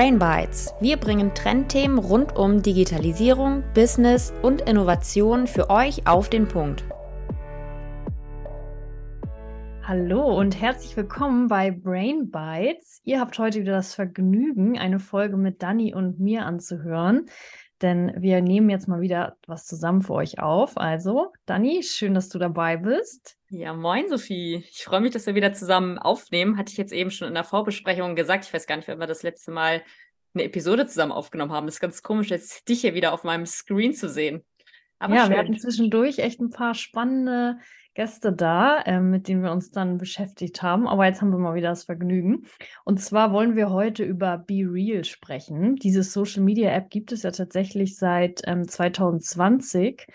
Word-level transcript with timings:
Brain 0.00 0.18
Bites. 0.18 0.72
Wir 0.80 0.96
bringen 0.96 1.34
Trendthemen 1.34 1.98
rund 1.98 2.34
um 2.34 2.62
Digitalisierung, 2.62 3.62
Business 3.74 4.32
und 4.40 4.62
Innovation 4.62 5.46
für 5.46 5.68
euch 5.68 6.06
auf 6.06 6.30
den 6.30 6.48
Punkt. 6.48 6.84
Hallo 9.82 10.38
und 10.38 10.58
herzlich 10.58 10.96
willkommen 10.96 11.48
bei 11.48 11.70
Brain 11.70 12.30
Bites. 12.30 13.02
Ihr 13.04 13.20
habt 13.20 13.38
heute 13.38 13.60
wieder 13.60 13.72
das 13.72 13.92
Vergnügen, 13.92 14.78
eine 14.78 15.00
Folge 15.00 15.36
mit 15.36 15.62
Dani 15.62 15.94
und 15.94 16.18
mir 16.18 16.46
anzuhören 16.46 17.26
denn 17.82 18.12
wir 18.18 18.42
nehmen 18.42 18.68
jetzt 18.68 18.88
mal 18.88 19.00
wieder 19.00 19.36
was 19.46 19.64
zusammen 19.64 20.02
für 20.02 20.12
euch 20.12 20.38
auf. 20.38 20.76
Also, 20.76 21.32
Dani, 21.46 21.82
schön, 21.82 22.12
dass 22.12 22.28
du 22.28 22.38
dabei 22.38 22.76
bist. 22.76 23.38
Ja, 23.52 23.74
moin, 23.74 24.08
Sophie. 24.08 24.64
Ich 24.70 24.84
freue 24.84 25.00
mich, 25.00 25.10
dass 25.10 25.26
wir 25.26 25.34
wieder 25.34 25.52
zusammen 25.52 25.98
aufnehmen. 25.98 26.56
Hatte 26.56 26.70
ich 26.70 26.78
jetzt 26.78 26.92
eben 26.92 27.10
schon 27.10 27.26
in 27.26 27.34
der 27.34 27.42
Vorbesprechung 27.42 28.14
gesagt. 28.14 28.44
Ich 28.44 28.54
weiß 28.54 28.68
gar 28.68 28.76
nicht, 28.76 28.86
wann 28.86 29.00
wir 29.00 29.08
das 29.08 29.24
letzte 29.24 29.50
Mal 29.50 29.82
eine 30.34 30.44
Episode 30.44 30.86
zusammen 30.86 31.10
aufgenommen 31.10 31.50
haben. 31.50 31.66
Das 31.66 31.74
ist 31.74 31.80
ganz 31.80 32.04
komisch, 32.04 32.30
jetzt 32.30 32.68
dich 32.68 32.82
hier 32.82 32.94
wieder 32.94 33.12
auf 33.12 33.24
meinem 33.24 33.46
Screen 33.46 33.92
zu 33.92 34.08
sehen. 34.08 34.44
Aber 35.00 35.16
ja, 35.16 35.22
schön. 35.22 35.30
wir 35.30 35.38
hatten 35.38 35.58
zwischendurch 35.58 36.20
echt 36.20 36.40
ein 36.40 36.50
paar 36.50 36.74
spannende 36.74 37.58
Gäste 37.94 38.32
da, 38.32 38.82
äh, 38.82 39.00
mit 39.00 39.26
denen 39.26 39.42
wir 39.42 39.50
uns 39.50 39.72
dann 39.72 39.98
beschäftigt 39.98 40.62
haben. 40.62 40.86
Aber 40.86 41.06
jetzt 41.06 41.20
haben 41.20 41.32
wir 41.32 41.38
mal 41.38 41.56
wieder 41.56 41.70
das 41.70 41.82
Vergnügen. 41.82 42.46
Und 42.84 43.00
zwar 43.00 43.32
wollen 43.32 43.56
wir 43.56 43.70
heute 43.70 44.04
über 44.04 44.38
Be 44.38 44.62
Real 44.64 45.02
sprechen. 45.02 45.74
Diese 45.74 46.04
Social 46.04 46.44
Media 46.44 46.70
App 46.70 46.88
gibt 46.88 47.10
es 47.10 47.24
ja 47.24 47.32
tatsächlich 47.32 47.96
seit 47.96 48.42
ähm, 48.44 48.68
2020. 48.68 50.06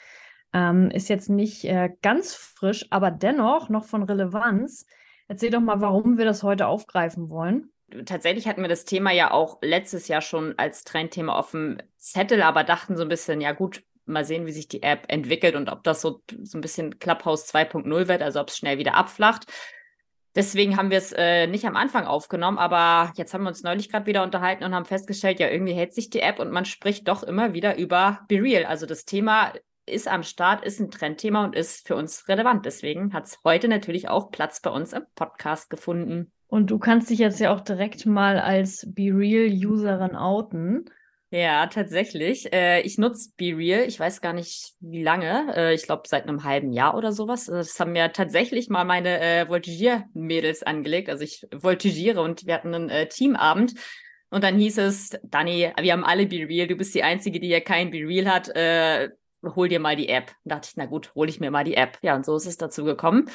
Ähm, 0.55 0.89
ist 0.89 1.09
jetzt 1.09 1.29
nicht 1.29 1.65
äh, 1.65 1.89
ganz 2.01 2.33
frisch, 2.33 2.85
aber 2.89 3.11
dennoch 3.11 3.67
noch 3.67 3.83
von 3.83 4.03
Relevanz. 4.03 4.85
Erzähl 5.27 5.49
doch 5.49 5.59
mal, 5.59 5.81
warum 5.81 6.17
wir 6.17 6.23
das 6.23 6.43
heute 6.43 6.67
aufgreifen 6.67 7.29
wollen. 7.29 7.73
Tatsächlich 8.05 8.47
hatten 8.47 8.61
wir 8.61 8.69
das 8.69 8.85
Thema 8.85 9.11
ja 9.11 9.31
auch 9.31 9.57
letztes 9.61 10.07
Jahr 10.07 10.21
schon 10.21 10.53
als 10.57 10.85
Trendthema 10.85 11.37
auf 11.37 11.51
dem 11.51 11.79
Zettel, 11.97 12.41
aber 12.41 12.63
dachten 12.63 12.95
so 12.95 13.01
ein 13.03 13.09
bisschen, 13.09 13.41
ja 13.41 13.51
gut, 13.51 13.83
mal 14.05 14.23
sehen, 14.23 14.45
wie 14.45 14.53
sich 14.53 14.69
die 14.69 14.81
App 14.81 15.03
entwickelt 15.09 15.55
und 15.55 15.69
ob 15.69 15.83
das 15.83 15.99
so, 15.99 16.21
so 16.43 16.57
ein 16.57 16.61
bisschen 16.61 16.99
Clubhouse 16.99 17.53
2.0 17.53 18.07
wird, 18.07 18.21
also 18.21 18.39
ob 18.39 18.47
es 18.47 18.55
schnell 18.57 18.77
wieder 18.77 18.95
abflacht. 18.95 19.51
Deswegen 20.35 20.77
haben 20.77 20.89
wir 20.89 20.99
es 20.99 21.11
äh, 21.11 21.47
nicht 21.47 21.65
am 21.65 21.75
Anfang 21.75 22.05
aufgenommen, 22.05 22.59
aber 22.59 23.11
jetzt 23.17 23.33
haben 23.33 23.43
wir 23.43 23.49
uns 23.49 23.63
neulich 23.63 23.89
gerade 23.91 24.05
wieder 24.05 24.23
unterhalten 24.23 24.63
und 24.63 24.73
haben 24.73 24.85
festgestellt, 24.85 25.41
ja, 25.41 25.49
irgendwie 25.49 25.73
hält 25.73 25.93
sich 25.93 26.09
die 26.09 26.21
App 26.21 26.39
und 26.39 26.51
man 26.51 26.63
spricht 26.63 27.09
doch 27.09 27.23
immer 27.23 27.53
wieder 27.53 27.77
über 27.77 28.21
Be 28.29 28.41
Real. 28.41 28.65
Also 28.65 28.85
das 28.85 29.03
Thema 29.03 29.51
ist 29.85 30.07
am 30.07 30.23
Start, 30.23 30.63
ist 30.63 30.79
ein 30.79 30.91
Trendthema 30.91 31.45
und 31.45 31.55
ist 31.55 31.87
für 31.87 31.95
uns 31.95 32.27
relevant. 32.27 32.65
Deswegen 32.65 33.13
hat 33.13 33.25
es 33.25 33.39
heute 33.43 33.67
natürlich 33.67 34.09
auch 34.09 34.31
Platz 34.31 34.61
bei 34.61 34.69
uns 34.69 34.93
im 34.93 35.03
Podcast 35.15 35.69
gefunden. 35.69 36.31
Und 36.47 36.71
du 36.71 36.79
kannst 36.79 37.09
dich 37.09 37.19
jetzt 37.19 37.39
ja 37.39 37.53
auch 37.53 37.61
direkt 37.61 38.05
mal 38.05 38.39
als 38.39 38.87
Be 38.93 39.11
Real-Userin 39.13 40.15
outen. 40.15 40.85
Ja, 41.31 41.67
tatsächlich. 41.67 42.53
Äh, 42.53 42.81
ich 42.81 42.97
nutze 42.97 43.31
BeReal. 43.35 43.87
Ich 43.87 43.99
weiß 43.99 44.21
gar 44.21 44.31
nicht, 44.31 44.73
wie 44.79 45.03
lange. 45.03 45.53
Äh, 45.55 45.73
ich 45.73 45.83
glaube, 45.83 46.03
seit 46.05 46.27
einem 46.27 46.43
halben 46.43 46.71
Jahr 46.71 46.95
oder 46.95 47.11
sowas. 47.11 47.49
Also, 47.49 47.57
das 47.57 47.79
haben 47.79 47.91
mir 47.91 48.13
tatsächlich 48.13 48.69
mal 48.69 48.85
meine 48.85 49.19
äh, 49.19 49.49
Voltigier-Mädels 49.49 50.63
angelegt. 50.63 51.09
Also 51.09 51.23
ich 51.23 51.45
voltigiere 51.53 52.21
und 52.21 52.45
wir 52.45 52.53
hatten 52.53 52.73
einen 52.73 52.89
äh, 52.89 53.07
Teamabend. 53.09 53.73
Und 54.29 54.43
dann 54.43 54.57
hieß 54.57 54.77
es, 54.77 55.09
Dani, 55.23 55.71
wir 55.79 55.91
haben 55.91 56.05
alle 56.05 56.25
BeReal. 56.25 56.67
Du 56.67 56.75
bist 56.75 56.95
die 56.95 57.03
Einzige, 57.03 57.39
die 57.39 57.47
hier 57.47 57.61
kein 57.61 57.91
BeReal 57.91 58.31
hat. 58.31 58.49
Hol 59.55 59.69
dir 59.69 59.79
mal 59.79 59.95
die 59.95 60.09
App. 60.09 60.33
Da 60.43 60.55
dachte 60.55 60.69
ich, 60.71 60.77
na 60.77 60.85
gut, 60.85 61.13
hole 61.15 61.29
ich 61.29 61.39
mir 61.39 61.51
mal 61.51 61.63
die 61.63 61.75
App. 61.75 61.97
Ja, 62.01 62.15
und 62.15 62.25
so 62.25 62.35
ist 62.35 62.45
es 62.45 62.57
dazu 62.57 62.83
gekommen 62.83 63.29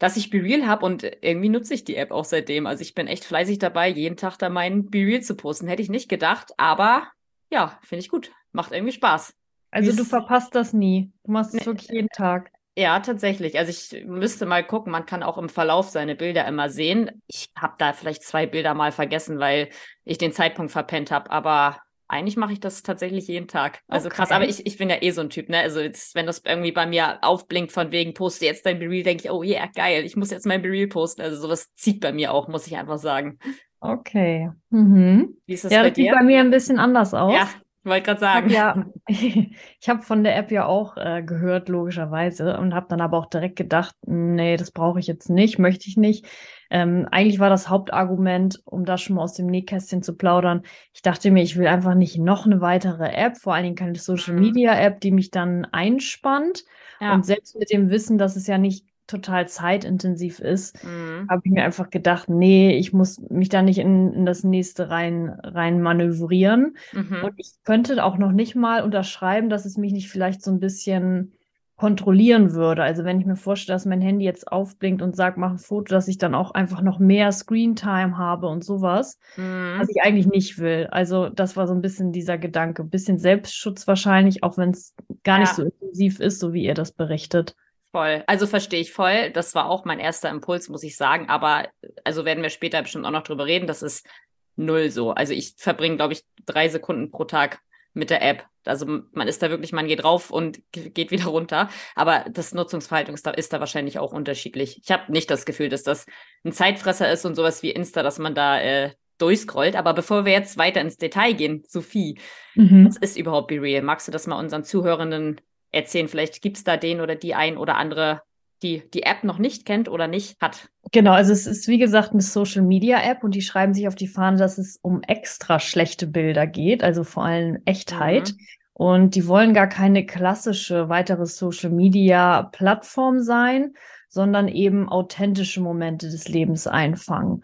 dass 0.00 0.16
ich 0.16 0.30
BeReal 0.30 0.66
habe 0.66 0.86
und 0.86 1.04
irgendwie 1.20 1.50
nutze 1.50 1.74
ich 1.74 1.84
die 1.84 1.94
App 1.94 2.10
auch 2.10 2.24
seitdem. 2.24 2.66
Also 2.66 2.80
ich 2.80 2.94
bin 2.94 3.06
echt 3.06 3.24
fleißig 3.24 3.58
dabei, 3.58 3.88
jeden 3.90 4.16
Tag 4.16 4.38
da 4.38 4.48
meinen 4.48 4.90
BeReal 4.90 5.20
zu 5.20 5.36
posten. 5.36 5.68
Hätte 5.68 5.82
ich 5.82 5.90
nicht 5.90 6.08
gedacht, 6.08 6.52
aber 6.56 7.06
ja, 7.50 7.78
finde 7.82 8.00
ich 8.00 8.08
gut. 8.08 8.32
Macht 8.52 8.72
irgendwie 8.72 8.94
Spaß. 8.94 9.34
Also 9.70 9.94
du 9.94 10.04
verpasst 10.04 10.54
das 10.54 10.72
nie. 10.72 11.12
Du 11.24 11.32
machst 11.32 11.54
es 11.54 11.66
wirklich 11.66 11.90
jeden 11.90 12.08
Tag. 12.08 12.50
Ja, 12.76 12.98
tatsächlich. 13.00 13.58
Also 13.58 13.70
ich 13.70 14.06
müsste 14.06 14.46
mal 14.46 14.66
gucken, 14.66 14.90
man 14.90 15.04
kann 15.04 15.22
auch 15.22 15.36
im 15.36 15.50
Verlauf 15.50 15.90
seine 15.90 16.16
Bilder 16.16 16.46
immer 16.48 16.70
sehen. 16.70 17.22
Ich 17.26 17.50
habe 17.54 17.74
da 17.76 17.92
vielleicht 17.92 18.22
zwei 18.22 18.46
Bilder 18.46 18.72
mal 18.72 18.92
vergessen, 18.92 19.38
weil 19.38 19.68
ich 20.04 20.16
den 20.16 20.32
Zeitpunkt 20.32 20.72
verpennt 20.72 21.10
habe, 21.10 21.30
aber 21.30 21.76
eigentlich 22.10 22.36
mache 22.36 22.52
ich 22.52 22.60
das 22.60 22.82
tatsächlich 22.82 23.28
jeden 23.28 23.48
Tag. 23.48 23.80
Also 23.88 24.08
okay. 24.08 24.16
krass, 24.16 24.32
aber 24.32 24.46
ich, 24.48 24.66
ich 24.66 24.78
bin 24.78 24.90
ja 24.90 24.96
eh 25.00 25.10
so 25.12 25.20
ein 25.20 25.30
Typ, 25.30 25.48
ne? 25.48 25.58
Also 25.58 25.80
jetzt, 25.80 26.14
wenn 26.14 26.26
das 26.26 26.42
irgendwie 26.44 26.72
bei 26.72 26.86
mir 26.86 27.18
aufblinkt 27.22 27.72
von 27.72 27.92
wegen, 27.92 28.14
poste 28.14 28.46
jetzt 28.46 28.66
dein 28.66 28.78
Bereal, 28.78 29.04
denke 29.04 29.24
ich, 29.24 29.30
oh 29.30 29.42
yeah, 29.42 29.66
geil, 29.74 30.04
ich 30.04 30.16
muss 30.16 30.30
jetzt 30.30 30.46
mein 30.46 30.62
Bereal 30.62 30.88
posten. 30.88 31.22
Also 31.22 31.40
sowas 31.40 31.72
zieht 31.74 32.00
bei 32.00 32.12
mir 32.12 32.32
auch, 32.32 32.48
muss 32.48 32.66
ich 32.66 32.76
einfach 32.76 32.98
sagen. 32.98 33.38
Okay. 33.80 34.50
Mhm. 34.70 35.36
Wie 35.46 35.54
ist 35.54 35.64
das 35.64 35.72
ja, 35.72 35.82
bei 35.82 35.88
das 35.88 35.94
dir? 35.94 36.04
sieht 36.04 36.12
bei 36.12 36.24
mir 36.24 36.40
ein 36.40 36.50
bisschen 36.50 36.78
anders 36.78 37.14
aus. 37.14 37.32
Ja, 37.32 37.48
wollte 37.84 38.02
gerade 38.02 38.20
sagen. 38.20 38.50
Ja, 38.50 38.84
ich 39.08 39.88
habe 39.88 40.02
von 40.02 40.24
der 40.24 40.36
App 40.36 40.50
ja 40.50 40.66
auch 40.66 40.96
äh, 40.96 41.22
gehört, 41.22 41.68
logischerweise, 41.68 42.58
und 42.58 42.74
habe 42.74 42.86
dann 42.88 43.00
aber 43.00 43.18
auch 43.18 43.26
direkt 43.26 43.56
gedacht, 43.56 43.94
nee, 44.06 44.56
das 44.56 44.70
brauche 44.70 44.98
ich 44.98 45.06
jetzt 45.06 45.30
nicht, 45.30 45.58
möchte 45.58 45.88
ich 45.88 45.96
nicht. 45.96 46.26
Ähm, 46.70 47.06
eigentlich 47.10 47.40
war 47.40 47.50
das 47.50 47.68
Hauptargument, 47.68 48.62
um 48.64 48.84
da 48.84 48.96
schon 48.96 49.16
mal 49.16 49.22
aus 49.22 49.34
dem 49.34 49.46
Nähkästchen 49.46 50.02
zu 50.02 50.16
plaudern. 50.16 50.62
Ich 50.94 51.02
dachte 51.02 51.30
mir, 51.30 51.42
ich 51.42 51.56
will 51.56 51.66
einfach 51.66 51.94
nicht 51.94 52.18
noch 52.18 52.46
eine 52.46 52.60
weitere 52.60 53.10
App, 53.12 53.36
vor 53.36 53.54
allen 53.54 53.64
Dingen 53.64 53.76
keine 53.76 53.96
Social 53.96 54.34
mhm. 54.34 54.40
Media 54.40 54.80
App, 54.80 55.00
die 55.00 55.10
mich 55.10 55.30
dann 55.30 55.64
einspannt. 55.66 56.64
Ja. 57.00 57.14
Und 57.14 57.26
selbst 57.26 57.58
mit 57.58 57.72
dem 57.72 57.90
Wissen, 57.90 58.18
dass 58.18 58.36
es 58.36 58.46
ja 58.46 58.58
nicht 58.58 58.84
total 59.10 59.48
zeitintensiv 59.48 60.38
ist, 60.38 60.82
mhm. 60.84 61.26
habe 61.28 61.42
ich 61.44 61.50
mir 61.50 61.64
einfach 61.64 61.90
gedacht, 61.90 62.28
nee, 62.28 62.76
ich 62.76 62.92
muss 62.92 63.18
mich 63.28 63.48
da 63.48 63.60
nicht 63.62 63.78
in, 63.78 64.12
in 64.12 64.24
das 64.24 64.44
nächste 64.44 64.88
rein, 64.88 65.30
rein 65.42 65.82
manövrieren. 65.82 66.76
Mhm. 66.92 67.24
Und 67.24 67.34
ich 67.36 67.50
könnte 67.64 68.02
auch 68.04 68.18
noch 68.18 68.32
nicht 68.32 68.54
mal 68.54 68.82
unterschreiben, 68.84 69.50
dass 69.50 69.64
es 69.64 69.76
mich 69.76 69.92
nicht 69.92 70.08
vielleicht 70.08 70.42
so 70.42 70.52
ein 70.52 70.60
bisschen 70.60 71.32
kontrollieren 71.80 72.52
würde. 72.52 72.82
Also 72.82 73.04
wenn 73.04 73.18
ich 73.20 73.24
mir 73.24 73.36
vorstelle, 73.36 73.74
dass 73.74 73.86
mein 73.86 74.02
Handy 74.02 74.26
jetzt 74.26 74.52
aufblinkt 74.52 75.00
und 75.00 75.16
sagt, 75.16 75.38
mach 75.38 75.52
ein 75.52 75.58
Foto, 75.58 75.94
dass 75.94 76.08
ich 76.08 76.18
dann 76.18 76.34
auch 76.34 76.50
einfach 76.50 76.82
noch 76.82 76.98
mehr 76.98 77.32
Screentime 77.32 78.18
habe 78.18 78.48
und 78.48 78.62
sowas, 78.62 79.18
mhm. 79.38 79.76
was 79.78 79.88
ich 79.88 80.02
eigentlich 80.02 80.26
nicht 80.26 80.58
will. 80.58 80.88
Also 80.90 81.30
das 81.30 81.56
war 81.56 81.66
so 81.66 81.72
ein 81.72 81.80
bisschen 81.80 82.12
dieser 82.12 82.36
Gedanke, 82.36 82.82
ein 82.82 82.90
bisschen 82.90 83.18
Selbstschutz 83.18 83.88
wahrscheinlich, 83.88 84.42
auch 84.42 84.58
wenn 84.58 84.72
es 84.72 84.94
gar 85.24 85.36
ja. 85.36 85.40
nicht 85.40 85.54
so 85.54 85.62
intensiv 85.62 86.20
ist, 86.20 86.38
so 86.38 86.52
wie 86.52 86.64
ihr 86.64 86.74
das 86.74 86.92
berichtet. 86.92 87.56
Voll. 87.92 88.24
Also 88.26 88.46
verstehe 88.46 88.82
ich 88.82 88.92
voll. 88.92 89.30
Das 89.30 89.54
war 89.54 89.70
auch 89.70 89.86
mein 89.86 90.00
erster 90.00 90.28
Impuls, 90.28 90.68
muss 90.68 90.82
ich 90.82 90.98
sagen. 90.98 91.30
Aber 91.30 91.66
also 92.04 92.26
werden 92.26 92.42
wir 92.42 92.50
später 92.50 92.82
bestimmt 92.82 93.06
auch 93.06 93.10
noch 93.10 93.22
drüber 93.22 93.46
reden. 93.46 93.66
Das 93.66 93.82
ist 93.82 94.06
null 94.54 94.90
so. 94.90 95.12
Also 95.12 95.32
ich 95.32 95.54
verbringe, 95.56 95.96
glaube 95.96 96.12
ich, 96.12 96.24
drei 96.44 96.68
Sekunden 96.68 97.10
pro 97.10 97.24
Tag 97.24 97.60
mit 97.92 98.10
der 98.10 98.22
App. 98.22 98.44
Also 98.64 98.86
man 99.12 99.26
ist 99.26 99.42
da 99.42 99.50
wirklich, 99.50 99.72
man 99.72 99.86
geht 99.86 100.04
rauf 100.04 100.30
und 100.30 100.60
geht 100.72 101.10
wieder 101.10 101.26
runter. 101.26 101.68
Aber 101.94 102.24
das 102.30 102.54
Nutzungsverhalten 102.54 103.14
ist 103.14 103.26
da, 103.26 103.30
ist 103.30 103.52
da 103.52 103.60
wahrscheinlich 103.60 103.98
auch 103.98 104.12
unterschiedlich. 104.12 104.80
Ich 104.82 104.90
habe 104.90 105.10
nicht 105.12 105.30
das 105.30 105.44
Gefühl, 105.44 105.68
dass 105.68 105.82
das 105.82 106.06
ein 106.44 106.52
Zeitfresser 106.52 107.10
ist 107.10 107.24
und 107.24 107.34
sowas 107.34 107.62
wie 107.62 107.70
Insta, 107.70 108.02
dass 108.02 108.18
man 108.18 108.34
da 108.34 108.60
äh, 108.60 108.90
durchscrollt. 109.18 109.76
Aber 109.76 109.94
bevor 109.94 110.24
wir 110.24 110.32
jetzt 110.32 110.58
weiter 110.58 110.80
ins 110.80 110.96
Detail 110.96 111.32
gehen, 111.34 111.62
Sophie, 111.66 112.18
mhm. 112.54 112.86
was 112.86 112.96
ist 112.96 113.16
überhaupt 113.16 113.48
Be 113.48 113.60
Real? 113.60 113.82
Magst 113.82 114.08
du 114.08 114.12
das 114.12 114.26
mal 114.26 114.38
unseren 114.38 114.64
Zuhörenden 114.64 115.40
erzählen. 115.72 116.08
Vielleicht 116.08 116.42
gibt 116.42 116.56
es 116.56 116.64
da 116.64 116.76
den 116.76 117.00
oder 117.00 117.14
die 117.14 117.34
ein 117.34 117.56
oder 117.56 117.76
andere, 117.76 118.22
die 118.62 118.82
die 118.92 119.02
App 119.02 119.24
noch 119.24 119.38
nicht 119.38 119.64
kennt 119.64 119.88
oder 119.88 120.06
nicht 120.08 120.40
hat. 120.40 120.68
Genau, 120.92 121.12
also 121.12 121.32
es 121.32 121.46
ist 121.46 121.68
wie 121.68 121.78
gesagt 121.78 122.12
eine 122.12 122.22
Social 122.22 122.62
Media 122.62 123.02
App 123.02 123.24
und 123.24 123.34
die 123.34 123.42
schreiben 123.42 123.74
sich 123.74 123.88
auf 123.88 123.94
die 123.94 124.08
Fahne, 124.08 124.36
dass 124.36 124.58
es 124.58 124.78
um 124.82 125.02
extra 125.02 125.58
schlechte 125.58 126.06
Bilder 126.06 126.46
geht, 126.46 126.82
also 126.82 127.04
vor 127.04 127.24
allem 127.24 127.58
Echtheit. 127.64 128.32
Mhm. 128.32 128.46
Und 128.72 129.14
die 129.14 129.26
wollen 129.26 129.52
gar 129.52 129.68
keine 129.68 130.06
klassische 130.06 130.88
weitere 130.88 131.26
Social 131.26 131.70
Media 131.70 132.44
Plattform 132.44 133.20
sein, 133.20 133.74
sondern 134.08 134.48
eben 134.48 134.88
authentische 134.88 135.60
Momente 135.60 136.08
des 136.08 136.28
Lebens 136.28 136.66
einfangen. 136.66 137.42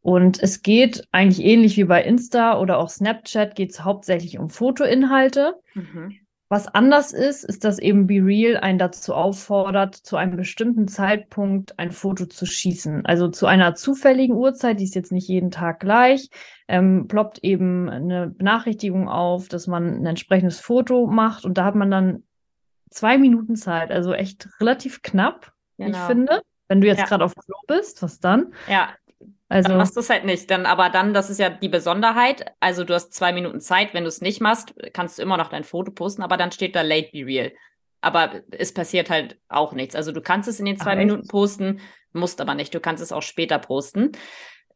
Und 0.00 0.40
es 0.40 0.62
geht 0.62 1.02
eigentlich 1.10 1.44
ähnlich 1.44 1.76
wie 1.76 1.84
bei 1.84 2.04
Insta 2.04 2.60
oder 2.60 2.78
auch 2.78 2.88
Snapchat, 2.88 3.56
geht 3.56 3.72
es 3.72 3.82
hauptsächlich 3.82 4.38
um 4.38 4.48
Fotoinhalte. 4.48 5.56
Mhm. 5.74 6.20
Was 6.48 6.68
anders 6.68 7.12
ist, 7.12 7.44
ist, 7.44 7.64
dass 7.64 7.80
eben 7.80 8.06
Be 8.06 8.24
Real 8.24 8.56
einen 8.56 8.78
dazu 8.78 9.14
auffordert, 9.14 9.96
zu 9.96 10.16
einem 10.16 10.36
bestimmten 10.36 10.86
Zeitpunkt 10.86 11.76
ein 11.78 11.90
Foto 11.90 12.26
zu 12.26 12.46
schießen. 12.46 13.04
Also 13.04 13.28
zu 13.28 13.46
einer 13.46 13.74
zufälligen 13.74 14.36
Uhrzeit, 14.36 14.78
die 14.78 14.84
ist 14.84 14.94
jetzt 14.94 15.10
nicht 15.10 15.26
jeden 15.26 15.50
Tag 15.50 15.80
gleich, 15.80 16.30
ähm, 16.68 17.08
ploppt 17.08 17.40
eben 17.42 17.88
eine 17.88 18.28
Benachrichtigung 18.28 19.08
auf, 19.08 19.48
dass 19.48 19.66
man 19.66 20.02
ein 20.02 20.06
entsprechendes 20.06 20.60
Foto 20.60 21.08
macht 21.08 21.44
und 21.44 21.58
da 21.58 21.64
hat 21.64 21.74
man 21.74 21.90
dann 21.90 22.22
zwei 22.90 23.18
Minuten 23.18 23.56
Zeit, 23.56 23.90
also 23.90 24.12
echt 24.12 24.48
relativ 24.60 25.02
knapp, 25.02 25.52
genau. 25.78 25.98
ich 25.98 26.04
finde. 26.04 26.42
Wenn 26.68 26.80
du 26.80 26.86
jetzt 26.86 27.00
ja. 27.00 27.06
gerade 27.06 27.24
auf 27.24 27.34
Klo 27.34 27.56
bist, 27.66 28.02
was 28.02 28.20
dann? 28.20 28.52
Ja, 28.68 28.90
also 29.48 29.68
dann 29.68 29.78
machst 29.78 29.96
du 29.96 30.00
es 30.00 30.10
halt 30.10 30.24
nicht. 30.24 30.50
Dann, 30.50 30.66
aber 30.66 30.90
dann, 30.90 31.14
das 31.14 31.30
ist 31.30 31.38
ja 31.38 31.50
die 31.50 31.68
Besonderheit. 31.68 32.52
Also 32.60 32.84
du 32.84 32.94
hast 32.94 33.12
zwei 33.12 33.32
Minuten 33.32 33.60
Zeit. 33.60 33.94
Wenn 33.94 34.04
du 34.04 34.08
es 34.08 34.20
nicht 34.20 34.40
machst, 34.40 34.74
kannst 34.92 35.18
du 35.18 35.22
immer 35.22 35.36
noch 35.36 35.48
dein 35.48 35.64
Foto 35.64 35.92
posten, 35.92 36.22
aber 36.22 36.36
dann 36.36 36.52
steht 36.52 36.74
da 36.74 36.82
Late 36.82 37.10
Be 37.12 37.24
Real. 37.24 37.52
Aber 38.00 38.42
es 38.50 38.74
passiert 38.74 39.08
halt 39.08 39.38
auch 39.48 39.72
nichts. 39.72 39.94
Also 39.94 40.12
du 40.12 40.20
kannst 40.20 40.48
es 40.48 40.58
in 40.58 40.66
den 40.66 40.78
zwei 40.78 40.92
Ach, 40.92 40.96
Minuten 40.96 41.28
posten, 41.28 41.80
musst 42.12 42.40
aber 42.40 42.54
nicht. 42.54 42.74
Du 42.74 42.80
kannst 42.80 43.02
es 43.02 43.12
auch 43.12 43.22
später 43.22 43.58
posten. 43.58 44.12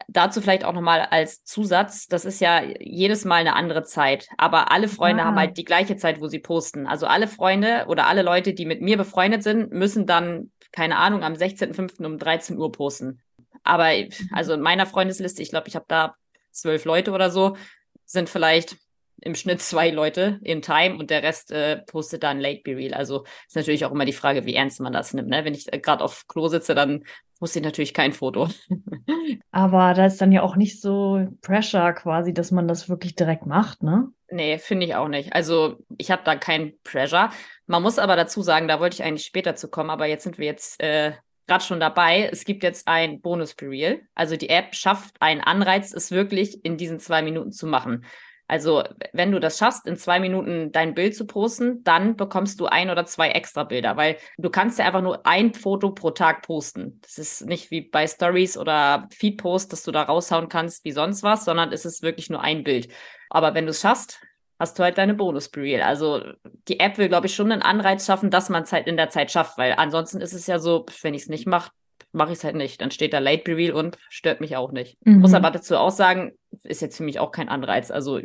dazu 0.09 0.41
vielleicht 0.41 0.65
auch 0.65 0.73
nochmal 0.73 1.01
als 1.11 1.45
Zusatz, 1.45 2.07
das 2.07 2.25
ist 2.25 2.41
ja 2.41 2.63
jedes 2.81 3.25
Mal 3.25 3.41
eine 3.41 3.55
andere 3.55 3.85
Zeit, 3.85 4.29
aber 4.39 4.73
alle 4.73 4.89
Freunde 4.89 5.23
ah. 5.23 5.27
haben 5.27 5.39
halt 5.39 5.59
die 5.59 5.65
gleiche 5.65 5.97
Zeit, 5.97 6.21
wo 6.21 6.27
sie 6.27 6.39
posten. 6.39 6.87
Also 6.87 7.07
alle 7.07 7.29
Freunde 7.29 7.85
oder 7.89 8.07
alle 8.07 8.23
Leute, 8.23 8.55
die 8.55 8.67
mit 8.67 8.81
mir 8.81 8.97
befreundet 8.97 9.43
sind, 9.43 9.73
müssen 9.73 10.07
dann, 10.07 10.53
keine 10.73 10.97
Ahnung, 10.97 11.23
am 11.23 11.35
16.05. 11.35 12.05
um 12.05 12.19
13 12.19 12.57
Uhr 12.57 12.73
posten. 12.73 13.21
Aber 13.63 13.91
also 14.33 14.55
in 14.55 14.61
meiner 14.61 14.87
Freundesliste, 14.87 15.43
ich 15.43 15.51
glaube, 15.51 15.69
ich 15.69 15.77
habe 15.77 15.87
da 15.89 16.15
zwölf 16.51 16.85
Leute 16.85 17.13
oder 17.13 17.31
so, 17.31 17.57
sind 18.05 18.29
vielleicht 18.29 18.77
im 19.23 19.35
Schnitt 19.35 19.61
zwei 19.61 19.91
Leute 19.91 20.41
in 20.43 20.63
Time 20.63 20.97
und 20.97 21.11
der 21.11 21.23
Rest 21.23 21.53
äh, 21.53 21.79
postet 21.79 22.23
dann 22.23 22.41
Late 22.41 22.63
Be 22.65 22.77
Real. 22.77 22.95
Also 22.95 23.25
ist 23.47 23.57
natürlich 23.57 23.85
auch 23.85 23.93
immer 23.93 24.05
die 24.05 24.13
Frage, 24.13 24.47
wie 24.47 24.55
ernst 24.55 24.81
man 24.81 24.93
das 24.93 25.13
nimmt. 25.13 25.29
Ne? 25.29 25.45
Wenn 25.45 25.55
ich 25.55 25.73
äh, 25.73 25.79
gerade 25.79 26.03
auf 26.03 26.27
Klo 26.27 26.49
sitze, 26.49 26.75
dann 26.75 27.05
poste 27.39 27.59
ich 27.59 27.65
natürlich 27.65 27.95
kein 27.95 28.13
Foto. 28.13 28.49
Aber 29.51 29.95
da 29.95 30.07
ist 30.07 30.21
dann 30.21 30.33
ja 30.33 30.43
auch 30.43 30.57
nicht 30.57 30.81
so 30.81 31.27
Pressure 31.43 31.93
quasi, 31.93 32.33
dass 32.33 32.51
man 32.51 32.69
das 32.69 32.89
wirklich 32.89 33.15
direkt 33.15 33.47
macht, 33.47 33.83
ne? 33.83 34.09
Nee, 34.33 34.59
finde 34.59 34.87
ich 34.87 34.95
auch 34.95 35.09
nicht. 35.09 35.33
Also 35.33 35.79
ich 35.99 36.11
habe 36.11 36.23
da 36.25 36.37
kein 36.37 36.75
Pressure. 36.85 37.31
Man 37.67 37.83
muss 37.83 37.99
aber 37.99 38.15
dazu 38.15 38.43
sagen, 38.43 38.69
da 38.69 38.79
wollte 38.79 38.95
ich 38.95 39.03
eigentlich 39.03 39.27
später 39.27 39.57
zu 39.57 39.69
kommen, 39.69 39.91
aber 39.91 40.07
jetzt 40.07 40.23
sind 40.23 40.39
wir 40.39 40.47
jetzt 40.47 40.81
äh, 40.81 41.13
gerade 41.51 41.65
schon 41.65 41.81
dabei. 41.81 42.29
Es 42.31 42.45
gibt 42.45 42.63
jetzt 42.63 42.87
ein 42.87 43.21
Bonus 43.21 43.55
Be 43.55 43.69
Real. 43.69 44.01
Also 44.15 44.37
die 44.37 44.51
App 44.51 44.73
schafft 44.75 45.17
einen 45.21 45.41
Anreiz, 45.41 45.93
es 45.93 46.13
wirklich 46.13 46.65
in 46.65 46.77
diesen 46.77 47.01
zwei 47.01 47.23
Minuten 47.23 47.51
zu 47.51 47.67
machen. 47.67 48.05
Also, 48.47 48.83
wenn 49.13 49.31
du 49.31 49.39
das 49.39 49.59
schaffst, 49.59 49.87
in 49.87 49.97
zwei 49.97 50.19
Minuten 50.19 50.73
dein 50.73 50.95
Bild 50.95 51.15
zu 51.15 51.25
posten, 51.25 51.85
dann 51.85 52.17
bekommst 52.17 52.59
du 52.59 52.67
ein 52.67 52.91
oder 52.91 53.07
zwei 53.07 53.31
extra 53.31 53.63
Bilder, 53.63 53.97
weil 53.97 54.17
du 54.39 54.51
kannst 54.51 54.81
ja 54.81 54.87
einfach 54.87 55.03
nur 55.03 55.25
ein 55.25 55.55
Foto 55.55 55.93
pro 55.93 56.11
Tag 56.11 56.43
posten. 56.43 57.01
Das 57.03 57.19
ist 57.19 57.47
nicht 57.47 57.71
wie 57.71 57.83
bei 57.83 58.09
Stories 58.09 58.59
oder 58.59 59.07
Feed-Post, 59.13 59.73
dass 59.73 59.85
du 59.85 59.93
da 59.93 60.03
raushauen 60.03 60.49
kannst 60.49 60.85
wie 60.85 60.91
sonst 60.91 61.23
was, 61.23 61.45
sondern 61.45 61.73
es 61.73 61.85
ist 61.85 62.03
wirklich 62.03 62.29
nur 62.29 62.43
ein 62.43 62.65
Bild. 62.65 62.89
Aber 63.29 63.55
wenn 63.55 63.67
du 63.67 63.71
es 63.71 63.83
schaffst, 63.83 64.21
hast 64.61 64.79
du 64.79 64.83
halt 64.83 64.99
deine 64.99 65.15
Bonus-Reel. 65.15 65.81
Also 65.81 66.23
die 66.69 66.81
App 66.81 66.99
will, 66.99 67.09
glaube 67.09 67.27
ich, 67.27 67.35
schon 67.35 67.51
einen 67.51 67.63
Anreiz 67.63 68.05
schaffen, 68.05 68.31
dass 68.31 68.51
man 68.51 68.65
es 68.65 68.73
halt 68.73 68.87
in 68.87 68.99
der 68.99 69.09
Zeit 69.09 69.31
schafft, 69.31 69.57
weil 69.57 69.73
ansonsten 69.77 70.21
ist 70.21 70.35
es 70.35 70.47
ja 70.47 70.59
so, 70.59 70.85
wenn 71.01 71.15
ich 71.15 71.23
es 71.23 71.29
nicht 71.29 71.47
mache, 71.47 71.73
mache 72.13 72.33
ich 72.33 72.39
es 72.39 72.45
halt 72.45 72.57
nicht. 72.57 72.81
Dann 72.83 72.91
steht 72.91 73.15
da 73.15 73.21
Late 73.21 73.51
Reveal 73.51 73.73
und 73.73 73.97
stört 74.11 74.43
mich 74.43 74.57
auch 74.57 74.71
nicht. 74.71 74.99
Mhm. 75.07 75.21
Muss 75.21 75.33
aber 75.33 75.51
dazu 75.51 75.79
auch 75.79 75.91
sagen, 75.91 76.33
ist 76.63 76.83
jetzt 76.83 76.99
für 76.99 77.05
mich 77.05 77.19
auch 77.19 77.33
kein 77.33 77.49
Anreiz. 77.49 77.91
Also 77.91 78.19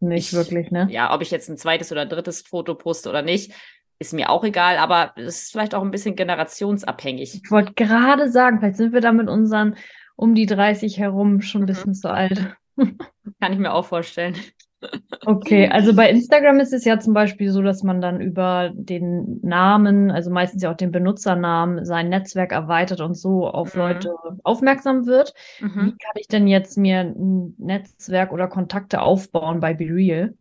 nicht 0.00 0.32
ich, 0.32 0.32
wirklich, 0.32 0.72
ne? 0.72 0.88
Ja, 0.90 1.14
ob 1.14 1.22
ich 1.22 1.30
jetzt 1.30 1.48
ein 1.48 1.56
zweites 1.56 1.92
oder 1.92 2.06
drittes 2.06 2.42
Foto 2.42 2.74
poste 2.74 3.08
oder 3.08 3.22
nicht, 3.22 3.52
ist 4.00 4.12
mir 4.12 4.30
auch 4.30 4.42
egal, 4.42 4.78
aber 4.78 5.12
es 5.16 5.42
ist 5.42 5.52
vielleicht 5.52 5.74
auch 5.74 5.82
ein 5.82 5.90
bisschen 5.92 6.16
generationsabhängig. 6.16 7.40
Ich 7.44 7.50
wollte 7.50 7.74
gerade 7.74 8.30
sagen, 8.30 8.58
vielleicht 8.58 8.76
sind 8.76 8.92
wir 8.92 9.00
da 9.00 9.12
mit 9.12 9.28
unseren 9.28 9.76
um 10.16 10.34
die 10.34 10.46
30 10.46 10.98
herum 10.98 11.40
schon 11.40 11.62
ein 11.62 11.64
mhm. 11.64 11.66
bisschen 11.66 11.94
zu 11.94 12.10
alt. 12.10 12.56
Kann 13.40 13.52
ich 13.52 13.58
mir 13.58 13.72
auch 13.72 13.84
vorstellen. 13.84 14.36
Okay, 15.24 15.68
also 15.72 15.94
bei 15.94 16.08
Instagram 16.10 16.60
ist 16.60 16.72
es 16.72 16.84
ja 16.84 16.98
zum 17.00 17.14
Beispiel 17.14 17.50
so, 17.50 17.62
dass 17.62 17.82
man 17.82 18.00
dann 18.00 18.20
über 18.20 18.70
den 18.74 19.40
Namen, 19.42 20.10
also 20.10 20.30
meistens 20.30 20.62
ja 20.62 20.70
auch 20.70 20.76
den 20.76 20.92
Benutzernamen, 20.92 21.84
sein 21.84 22.08
Netzwerk 22.08 22.52
erweitert 22.52 23.00
und 23.00 23.14
so 23.14 23.46
auf 23.46 23.74
mhm. 23.74 23.80
Leute 23.80 24.14
aufmerksam 24.44 25.06
wird. 25.06 25.34
Mhm. 25.60 25.74
Wie 25.74 25.90
kann 25.98 26.14
ich 26.16 26.28
denn 26.28 26.46
jetzt 26.46 26.76
mir 26.76 27.00
ein 27.00 27.54
Netzwerk 27.58 28.32
oder 28.32 28.48
Kontakte 28.48 29.02
aufbauen 29.02 29.60
bei 29.60 29.74
BeReal? 29.74 30.34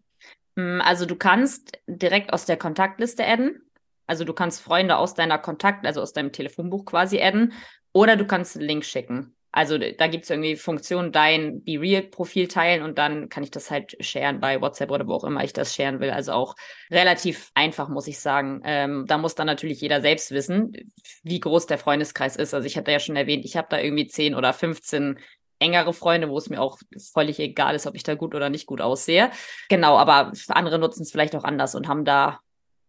Mm, 0.55 0.81
also 0.81 1.05
du 1.05 1.15
kannst 1.15 1.79
direkt 1.87 2.33
aus 2.33 2.45
der 2.45 2.57
Kontaktliste 2.57 3.25
adden. 3.25 3.61
Also 4.05 4.23
du 4.23 4.33
kannst 4.33 4.61
Freunde 4.61 4.97
aus 4.97 5.13
deiner 5.13 5.37
Kontakt, 5.37 5.85
also 5.85 6.01
aus 6.01 6.13
deinem 6.13 6.31
Telefonbuch 6.31 6.85
quasi 6.85 7.21
adden. 7.21 7.53
Oder 7.93 8.15
du 8.15 8.25
kannst 8.25 8.55
einen 8.55 8.67
Link 8.67 8.85
schicken. 8.85 9.35
Also 9.57 9.79
da 9.79 10.05
gibt 10.05 10.25
es 10.25 10.29
irgendwie 10.29 10.55
Funktion, 10.55 11.11
dein 11.11 11.63
Be 11.63 11.81
Real-Profil 11.81 12.47
teilen 12.47 12.83
und 12.83 12.99
dann 12.99 13.27
kann 13.27 13.41
ich 13.41 13.49
das 13.49 13.71
halt 13.71 13.97
sharen 13.99 14.39
bei 14.39 14.61
WhatsApp 14.61 14.91
oder 14.91 15.07
wo 15.07 15.13
auch 15.13 15.23
immer 15.23 15.43
ich 15.43 15.51
das 15.51 15.73
sharen 15.73 15.99
will. 15.99 16.11
Also 16.11 16.33
auch 16.33 16.55
relativ 16.91 17.49
einfach, 17.55 17.89
muss 17.89 18.05
ich 18.05 18.19
sagen. 18.19 18.61
Ähm, 18.65 19.05
da 19.07 19.17
muss 19.17 19.33
dann 19.33 19.47
natürlich 19.47 19.81
jeder 19.81 19.99
selbst 20.01 20.29
wissen, 20.29 20.93
wie 21.23 21.39
groß 21.39 21.65
der 21.65 21.79
Freundeskreis 21.79 22.35
ist. 22.35 22.53
Also 22.53 22.67
ich 22.67 22.77
hatte 22.77 22.91
ja 22.91 22.99
schon 22.99 23.15
erwähnt, 23.15 23.45
ich 23.45 23.57
habe 23.57 23.65
da 23.71 23.79
irgendwie 23.79 24.05
10 24.05 24.35
oder 24.35 24.53
15 24.53 25.17
engere 25.57 25.91
Freunde, 25.91 26.29
wo 26.29 26.37
es 26.37 26.51
mir 26.51 26.61
auch 26.61 26.77
völlig 27.11 27.39
egal 27.39 27.73
ist, 27.73 27.87
ob 27.87 27.95
ich 27.95 28.03
da 28.03 28.13
gut 28.13 28.35
oder 28.35 28.51
nicht 28.51 28.67
gut 28.67 28.79
aussehe. 28.79 29.31
Genau, 29.69 29.97
aber 29.97 30.33
andere 30.49 30.77
nutzen 30.77 31.01
es 31.01 31.11
vielleicht 31.11 31.35
auch 31.35 31.43
anders 31.43 31.73
und 31.73 31.87
haben 31.87 32.05
da 32.05 32.41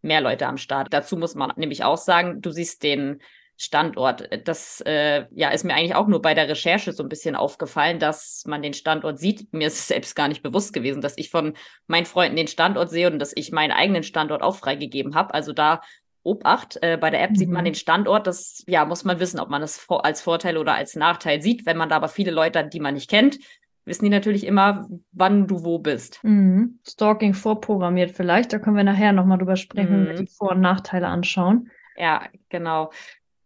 mehr 0.02 0.20
Leute 0.20 0.46
am 0.46 0.58
Start. 0.58 0.88
Dazu 0.90 1.16
muss 1.16 1.34
man 1.34 1.50
nämlich 1.56 1.84
auch 1.84 1.96
sagen, 1.96 2.42
du 2.42 2.50
siehst 2.50 2.82
den 2.82 3.22
Standort. 3.60 4.28
Das 4.46 4.80
äh, 4.86 5.26
ja, 5.32 5.50
ist 5.50 5.64
mir 5.64 5.74
eigentlich 5.74 5.96
auch 5.96 6.06
nur 6.06 6.22
bei 6.22 6.32
der 6.32 6.48
Recherche 6.48 6.92
so 6.92 7.02
ein 7.02 7.08
bisschen 7.08 7.34
aufgefallen, 7.34 7.98
dass 7.98 8.44
man 8.46 8.62
den 8.62 8.72
Standort 8.72 9.18
sieht. 9.18 9.52
Mir 9.52 9.66
ist 9.66 9.80
es 9.80 9.88
selbst 9.88 10.14
gar 10.14 10.28
nicht 10.28 10.44
bewusst 10.44 10.72
gewesen, 10.72 11.02
dass 11.02 11.18
ich 11.18 11.28
von 11.28 11.54
meinen 11.88 12.06
Freunden 12.06 12.36
den 12.36 12.46
Standort 12.46 12.88
sehe 12.88 13.10
und 13.10 13.18
dass 13.18 13.32
ich 13.34 13.50
meinen 13.50 13.72
eigenen 13.72 14.04
Standort 14.04 14.42
auch 14.42 14.54
freigegeben 14.54 15.16
habe. 15.16 15.34
Also 15.34 15.52
da 15.52 15.80
Obacht, 16.22 16.78
äh, 16.82 16.96
bei 17.00 17.10
der 17.10 17.22
App 17.22 17.32
mhm. 17.32 17.36
sieht 17.36 17.48
man 17.48 17.62
mhm. 17.62 17.66
den 17.66 17.74
Standort. 17.74 18.28
Das 18.28 18.62
ja, 18.68 18.84
muss 18.84 19.04
man 19.04 19.18
wissen, 19.18 19.40
ob 19.40 19.50
man 19.50 19.60
das 19.60 19.76
vor 19.76 20.04
als 20.04 20.22
Vorteil 20.22 20.56
oder 20.56 20.74
als 20.74 20.94
Nachteil 20.94 21.42
sieht. 21.42 21.66
Wenn 21.66 21.76
man 21.76 21.88
da 21.88 21.96
aber 21.96 22.08
viele 22.08 22.30
Leute 22.30 22.60
hat, 22.60 22.72
die 22.72 22.80
man 22.80 22.94
nicht 22.94 23.10
kennt, 23.10 23.38
wissen 23.84 24.04
die 24.04 24.10
natürlich 24.10 24.46
immer, 24.46 24.86
wann 25.10 25.48
du 25.48 25.64
wo 25.64 25.80
bist. 25.80 26.20
Mhm. 26.22 26.78
Stalking 26.86 27.34
vorprogrammiert 27.34 28.12
vielleicht. 28.12 28.52
Da 28.52 28.60
können 28.60 28.76
wir 28.76 28.84
nachher 28.84 29.12
nochmal 29.12 29.38
drüber 29.38 29.56
sprechen, 29.56 30.12
mhm. 30.12 30.16
die 30.16 30.26
Vor- 30.28 30.52
und 30.52 30.60
Nachteile 30.60 31.08
anschauen. 31.08 31.70
Ja, 31.96 32.22
genau. 32.48 32.92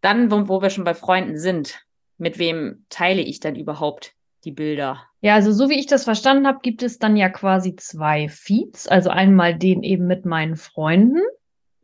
Dann, 0.03 0.29
wo, 0.31 0.49
wo 0.49 0.61
wir 0.61 0.69
schon 0.69 0.83
bei 0.83 0.93
Freunden 0.93 1.37
sind, 1.37 1.79
mit 2.17 2.37
wem 2.37 2.85
teile 2.89 3.21
ich 3.21 3.39
dann 3.39 3.55
überhaupt 3.55 4.13
die 4.43 4.51
Bilder? 4.51 5.01
Ja, 5.21 5.35
also 5.35 5.53
so 5.53 5.69
wie 5.69 5.79
ich 5.79 5.87
das 5.87 6.03
verstanden 6.03 6.45
habe, 6.45 6.59
gibt 6.61 6.83
es 6.83 6.99
dann 6.99 7.15
ja 7.15 7.29
quasi 7.29 7.77
zwei 7.77 8.27
Feeds. 8.27 8.85
Also 8.89 9.09
einmal 9.09 9.57
den 9.57 9.81
eben 9.81 10.05
mit 10.05 10.25
meinen 10.25 10.57
Freunden, 10.57 11.21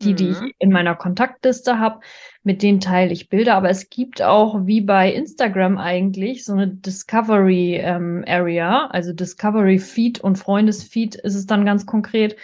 die, 0.01 0.11
mhm. 0.11 0.15
die 0.17 0.29
ich 0.31 0.37
in 0.59 0.69
meiner 0.69 0.95
Kontaktliste 0.95 1.79
habe, 1.79 2.01
mit 2.43 2.61
denen 2.61 2.81
teile 2.81 3.13
ich 3.13 3.29
Bilder. 3.29 3.55
Aber 3.55 3.69
es 3.69 3.89
gibt 3.89 4.21
auch, 4.21 4.65
wie 4.65 4.81
bei 4.81 5.13
Instagram 5.13 5.77
eigentlich, 5.77 6.43
so 6.43 6.51
eine 6.51 6.67
Discovery 6.67 7.77
ähm, 7.77 8.25
Area, 8.27 8.87
also 8.87 9.13
Discovery 9.13 9.79
Feed 9.79 10.19
und 10.19 10.37
Freundesfeed 10.37 11.15
ist 11.15 11.35
es 11.35 11.45
dann 11.45 11.63
ganz 11.63 11.85
konkret. 11.85 12.35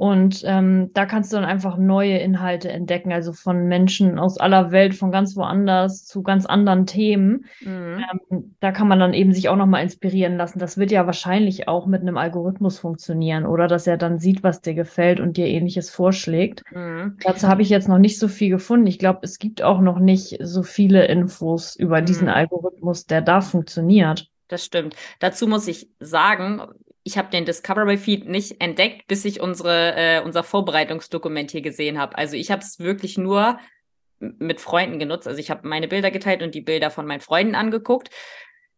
Und 0.00 0.44
ähm, 0.46 0.88
da 0.94 1.04
kannst 1.04 1.30
du 1.30 1.36
dann 1.36 1.44
einfach 1.44 1.76
neue 1.76 2.16
Inhalte 2.16 2.70
entdecken, 2.70 3.12
also 3.12 3.34
von 3.34 3.66
Menschen 3.66 4.18
aus 4.18 4.38
aller 4.38 4.70
Welt, 4.70 4.94
von 4.94 5.12
ganz 5.12 5.36
woanders 5.36 6.06
zu 6.06 6.22
ganz 6.22 6.46
anderen 6.46 6.86
Themen. 6.86 7.44
Mhm. 7.60 8.02
Ähm, 8.30 8.54
da 8.60 8.72
kann 8.72 8.88
man 8.88 8.98
dann 8.98 9.12
eben 9.12 9.34
sich 9.34 9.50
auch 9.50 9.56
nochmal 9.56 9.82
inspirieren 9.82 10.38
lassen. 10.38 10.58
Das 10.58 10.78
wird 10.78 10.90
ja 10.90 11.04
wahrscheinlich 11.04 11.68
auch 11.68 11.86
mit 11.86 12.00
einem 12.00 12.16
Algorithmus 12.16 12.78
funktionieren, 12.78 13.44
oder 13.44 13.68
dass 13.68 13.86
er 13.86 13.98
dann 13.98 14.18
sieht, 14.18 14.42
was 14.42 14.62
dir 14.62 14.72
gefällt 14.72 15.20
und 15.20 15.36
dir 15.36 15.48
ähnliches 15.48 15.90
vorschlägt. 15.90 16.62
Mhm. 16.72 17.18
Dazu 17.22 17.48
habe 17.48 17.60
ich 17.60 17.68
jetzt 17.68 17.86
noch 17.86 17.98
nicht 17.98 18.18
so 18.18 18.26
viel 18.26 18.48
gefunden. 18.48 18.86
Ich 18.86 18.98
glaube, 18.98 19.18
es 19.20 19.38
gibt 19.38 19.62
auch 19.62 19.82
noch 19.82 19.98
nicht 19.98 20.38
so 20.40 20.62
viele 20.62 21.08
Infos 21.08 21.76
über 21.76 22.00
mhm. 22.00 22.06
diesen 22.06 22.30
Algorithmus, 22.30 23.04
der 23.04 23.20
da 23.20 23.42
funktioniert. 23.42 24.30
Das 24.48 24.64
stimmt. 24.64 24.96
Dazu 25.18 25.46
muss 25.46 25.68
ich 25.68 25.90
sagen, 26.00 26.62
ich 27.02 27.16
habe 27.16 27.30
den 27.30 27.44
Discovery 27.44 27.96
Feed 27.96 28.28
nicht 28.28 28.60
entdeckt, 28.60 29.06
bis 29.06 29.24
ich 29.24 29.40
unsere, 29.40 29.94
äh, 29.96 30.22
unser 30.22 30.42
Vorbereitungsdokument 30.42 31.50
hier 31.50 31.62
gesehen 31.62 31.98
habe. 31.98 32.16
Also 32.18 32.36
ich 32.36 32.50
habe 32.50 32.62
es 32.62 32.78
wirklich 32.78 33.16
nur 33.18 33.58
mit 34.18 34.60
Freunden 34.60 34.98
genutzt. 34.98 35.26
Also 35.26 35.40
ich 35.40 35.50
habe 35.50 35.66
meine 35.66 35.88
Bilder 35.88 36.10
geteilt 36.10 36.42
und 36.42 36.54
die 36.54 36.60
Bilder 36.60 36.90
von 36.90 37.06
meinen 37.06 37.20
Freunden 37.20 37.54
angeguckt. 37.54 38.10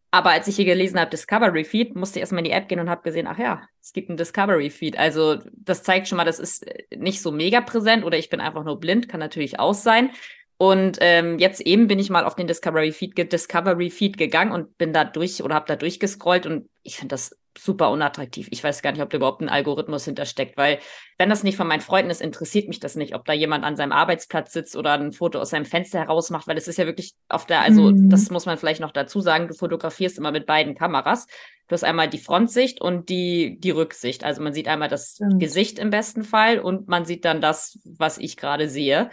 Aber 0.09 0.29
als 0.29 0.47
ich 0.47 0.55
hier 0.55 0.65
gelesen 0.65 0.99
habe, 0.99 1.09
Discovery 1.09 1.63
Feed, 1.63 1.95
musste 1.95 2.19
ich 2.19 2.21
erstmal 2.21 2.39
in 2.39 2.45
die 2.45 2.51
App 2.51 2.67
gehen 2.67 2.79
und 2.79 2.89
habe 2.89 3.01
gesehen, 3.01 3.27
ach 3.27 3.39
ja, 3.39 3.67
es 3.81 3.93
gibt 3.93 4.09
einen 4.09 4.17
Discovery 4.17 4.69
Feed. 4.69 4.97
Also 4.97 5.39
das 5.51 5.83
zeigt 5.83 6.07
schon 6.07 6.17
mal, 6.17 6.23
das 6.23 6.39
ist 6.39 6.65
nicht 6.95 7.21
so 7.21 7.31
mega 7.31 7.61
präsent 7.61 8.05
oder 8.05 8.17
ich 8.17 8.29
bin 8.29 8.39
einfach 8.39 8.63
nur 8.63 8.79
blind, 8.79 9.09
kann 9.09 9.19
natürlich 9.19 9.59
auch 9.59 9.73
sein. 9.73 10.11
Und 10.57 10.97
ähm, 11.01 11.39
jetzt 11.39 11.61
eben 11.61 11.87
bin 11.87 11.99
ich 11.99 12.09
mal 12.09 12.25
auf 12.25 12.35
den 12.35 12.47
Discovery 12.47 12.91
Feed, 12.91 13.17
Discovery 13.31 13.89
Feed 13.89 14.17
gegangen 14.17 14.51
und 14.51 14.77
bin 14.77 14.93
da 14.93 15.03
durch 15.03 15.43
oder 15.43 15.55
habe 15.55 15.65
da 15.67 15.75
durchgescrollt 15.75 16.45
und 16.45 16.69
ich 16.83 16.97
finde 16.97 17.13
das 17.13 17.35
super 17.57 17.91
unattraktiv. 17.91 18.47
Ich 18.51 18.63
weiß 18.63 18.81
gar 18.81 18.91
nicht, 18.91 19.01
ob 19.01 19.09
da 19.09 19.17
überhaupt 19.17 19.41
ein 19.41 19.49
Algorithmus 19.49 20.05
hintersteckt, 20.05 20.57
weil 20.57 20.79
wenn 21.17 21.29
das 21.29 21.43
nicht 21.43 21.57
von 21.57 21.67
meinen 21.67 21.81
Freunden 21.81 22.09
ist, 22.09 22.21
interessiert 22.21 22.67
mich 22.67 22.79
das 22.79 22.95
nicht, 22.95 23.15
ob 23.15 23.25
da 23.25 23.33
jemand 23.33 23.63
an 23.63 23.75
seinem 23.75 23.91
Arbeitsplatz 23.91 24.53
sitzt 24.53 24.75
oder 24.75 24.93
ein 24.93 25.11
Foto 25.11 25.39
aus 25.39 25.51
seinem 25.51 25.65
Fenster 25.65 25.99
heraus 25.99 26.29
macht, 26.29 26.47
weil 26.47 26.57
es 26.57 26.67
ist 26.67 26.77
ja 26.77 26.85
wirklich 26.85 27.13
auf 27.29 27.45
der, 27.45 27.61
also 27.61 27.91
mhm. 27.91 28.09
das 28.09 28.29
muss 28.31 28.45
man 28.45 28.57
vielleicht 28.57 28.81
noch 28.81 28.91
dazu 28.91 29.21
sagen, 29.21 29.47
du 29.47 29.53
fotografierst 29.53 30.17
immer 30.17 30.31
mit 30.31 30.45
beiden 30.45 30.75
Kameras. 30.75 31.27
Du 31.67 31.73
hast 31.73 31.83
einmal 31.83 32.09
die 32.09 32.17
Frontsicht 32.17 32.81
und 32.81 33.09
die, 33.09 33.57
die 33.59 33.71
Rücksicht. 33.71 34.23
Also 34.23 34.41
man 34.41 34.53
sieht 34.53 34.67
einmal 34.67 34.89
das 34.89 35.13
Stimmt. 35.15 35.39
Gesicht 35.39 35.79
im 35.79 35.91
besten 35.91 36.23
Fall 36.23 36.59
und 36.59 36.87
man 36.87 37.05
sieht 37.05 37.23
dann 37.23 37.39
das, 37.39 37.79
was 37.85 38.17
ich 38.17 38.35
gerade 38.35 38.67
sehe. 38.67 39.09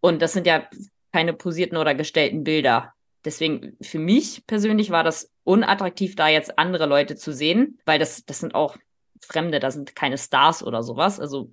Und 0.00 0.22
das 0.22 0.32
sind 0.32 0.46
ja 0.46 0.68
keine 1.12 1.32
posierten 1.32 1.76
oder 1.76 1.94
gestellten 1.94 2.44
Bilder. 2.44 2.94
Deswegen 3.24 3.76
für 3.82 3.98
mich 3.98 4.46
persönlich 4.46 4.90
war 4.90 5.04
das 5.04 5.30
unattraktiv, 5.44 6.16
da 6.16 6.28
jetzt 6.28 6.58
andere 6.58 6.86
Leute 6.86 7.16
zu 7.16 7.32
sehen, 7.32 7.78
weil 7.84 7.98
das, 7.98 8.24
das 8.24 8.38
sind 8.38 8.54
auch 8.54 8.76
Fremde, 9.20 9.60
da 9.60 9.70
sind 9.70 9.94
keine 9.94 10.16
Stars 10.16 10.62
oder 10.62 10.82
sowas. 10.82 11.20
Also 11.20 11.52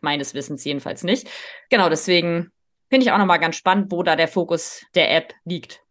meines 0.00 0.32
Wissens 0.34 0.64
jedenfalls 0.64 1.04
nicht. 1.04 1.28
Genau, 1.68 1.88
deswegen 1.88 2.50
finde 2.88 3.04
ich 3.04 3.12
auch 3.12 3.18
nochmal 3.18 3.40
ganz 3.40 3.56
spannend, 3.56 3.90
wo 3.90 4.02
da 4.02 4.16
der 4.16 4.28
Fokus 4.28 4.84
der 4.94 5.14
App 5.14 5.34
liegt. 5.44 5.81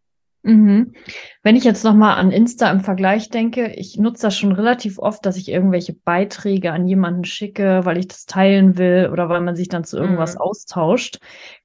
Mhm. 0.44 0.94
Wenn 1.42 1.54
ich 1.56 1.62
jetzt 1.62 1.84
nochmal 1.84 2.18
an 2.18 2.32
Insta 2.32 2.70
im 2.70 2.80
Vergleich 2.80 3.28
denke, 3.30 3.72
ich 3.74 3.96
nutze 3.96 4.22
das 4.22 4.36
schon 4.36 4.52
relativ 4.52 4.98
oft, 4.98 5.24
dass 5.24 5.36
ich 5.36 5.48
irgendwelche 5.48 5.92
Beiträge 5.92 6.72
an 6.72 6.86
jemanden 6.88 7.24
schicke, 7.24 7.84
weil 7.84 7.98
ich 7.98 8.08
das 8.08 8.26
teilen 8.26 8.76
will 8.76 9.08
oder 9.12 9.28
weil 9.28 9.40
man 9.40 9.54
sich 9.54 9.68
dann 9.68 9.84
zu 9.84 9.96
irgendwas 9.98 10.34
Mhm. 10.34 10.40
austauscht. 10.40 11.18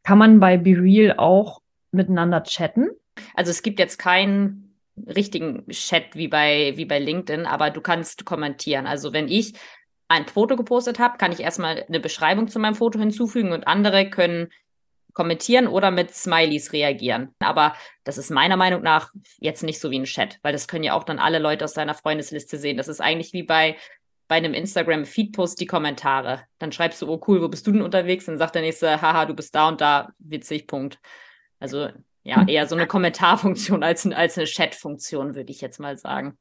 Kann 0.03 0.19
man 0.19 0.39
bei 0.39 0.57
BeReal 0.57 1.15
auch 1.17 1.61
miteinander 1.91 2.43
chatten? 2.43 2.89
Also 3.33 3.49
es 3.49 3.63
gibt 3.63 3.79
jetzt 3.79 3.97
keinen 3.97 4.75
richtigen 5.07 5.67
Chat 5.69 6.15
wie 6.15 6.27
bei, 6.27 6.73
wie 6.75 6.85
bei 6.85 6.99
LinkedIn, 6.99 7.45
aber 7.45 7.71
du 7.71 7.81
kannst 7.81 8.25
kommentieren. 8.25 8.85
Also 8.85 9.11
wenn 9.11 9.27
ich 9.27 9.53
ein 10.07 10.25
Foto 10.27 10.55
gepostet 10.55 10.99
habe, 10.99 11.17
kann 11.17 11.31
ich 11.31 11.39
erstmal 11.39 11.83
eine 11.87 11.99
Beschreibung 11.99 12.47
zu 12.47 12.59
meinem 12.59 12.75
Foto 12.75 12.99
hinzufügen 12.99 13.51
und 13.51 13.67
andere 13.67 14.09
können 14.09 14.49
kommentieren 15.17 15.67
oder 15.67 15.89
mit 15.89 16.13
Smileys 16.13 16.73
reagieren. 16.73 17.33
Aber 17.39 17.75
das 18.03 18.19
ist 18.19 18.29
meiner 18.29 18.55
Meinung 18.55 18.83
nach 18.83 19.11
jetzt 19.39 19.63
nicht 19.63 19.79
so 19.79 19.89
wie 19.89 19.97
ein 19.97 20.03
Chat, 20.03 20.37
weil 20.43 20.53
das 20.53 20.67
können 20.67 20.83
ja 20.83 20.93
auch 20.93 21.03
dann 21.03 21.17
alle 21.17 21.39
Leute 21.39 21.65
aus 21.65 21.73
deiner 21.73 21.95
Freundesliste 21.95 22.59
sehen. 22.59 22.77
Das 22.77 22.87
ist 22.87 23.01
eigentlich 23.01 23.33
wie 23.33 23.41
bei, 23.41 23.77
bei 24.27 24.35
einem 24.35 24.53
Instagram-Feed-Post 24.53 25.59
die 25.59 25.65
Kommentare. 25.65 26.43
Dann 26.59 26.71
schreibst 26.71 27.01
du, 27.01 27.09
oh 27.09 27.19
cool, 27.27 27.41
wo 27.41 27.47
bist 27.47 27.65
du 27.65 27.71
denn 27.71 27.81
unterwegs? 27.81 28.25
Dann 28.25 28.37
sagt 28.37 28.53
der 28.53 28.61
nächste, 28.61 29.01
haha, 29.01 29.25
du 29.25 29.33
bist 29.33 29.55
da 29.55 29.67
und 29.69 29.81
da, 29.81 30.09
witzig, 30.19 30.67
Punkt. 30.67 30.99
Also 31.59 31.89
ja, 32.21 32.45
eher 32.47 32.67
so 32.67 32.75
eine 32.75 32.85
Kommentarfunktion 32.85 33.81
als, 33.81 34.05
als 34.05 34.37
eine 34.37 34.45
Chat-Funktion, 34.45 35.33
würde 35.33 35.51
ich 35.51 35.61
jetzt 35.61 35.79
mal 35.79 35.97
sagen. 35.97 36.37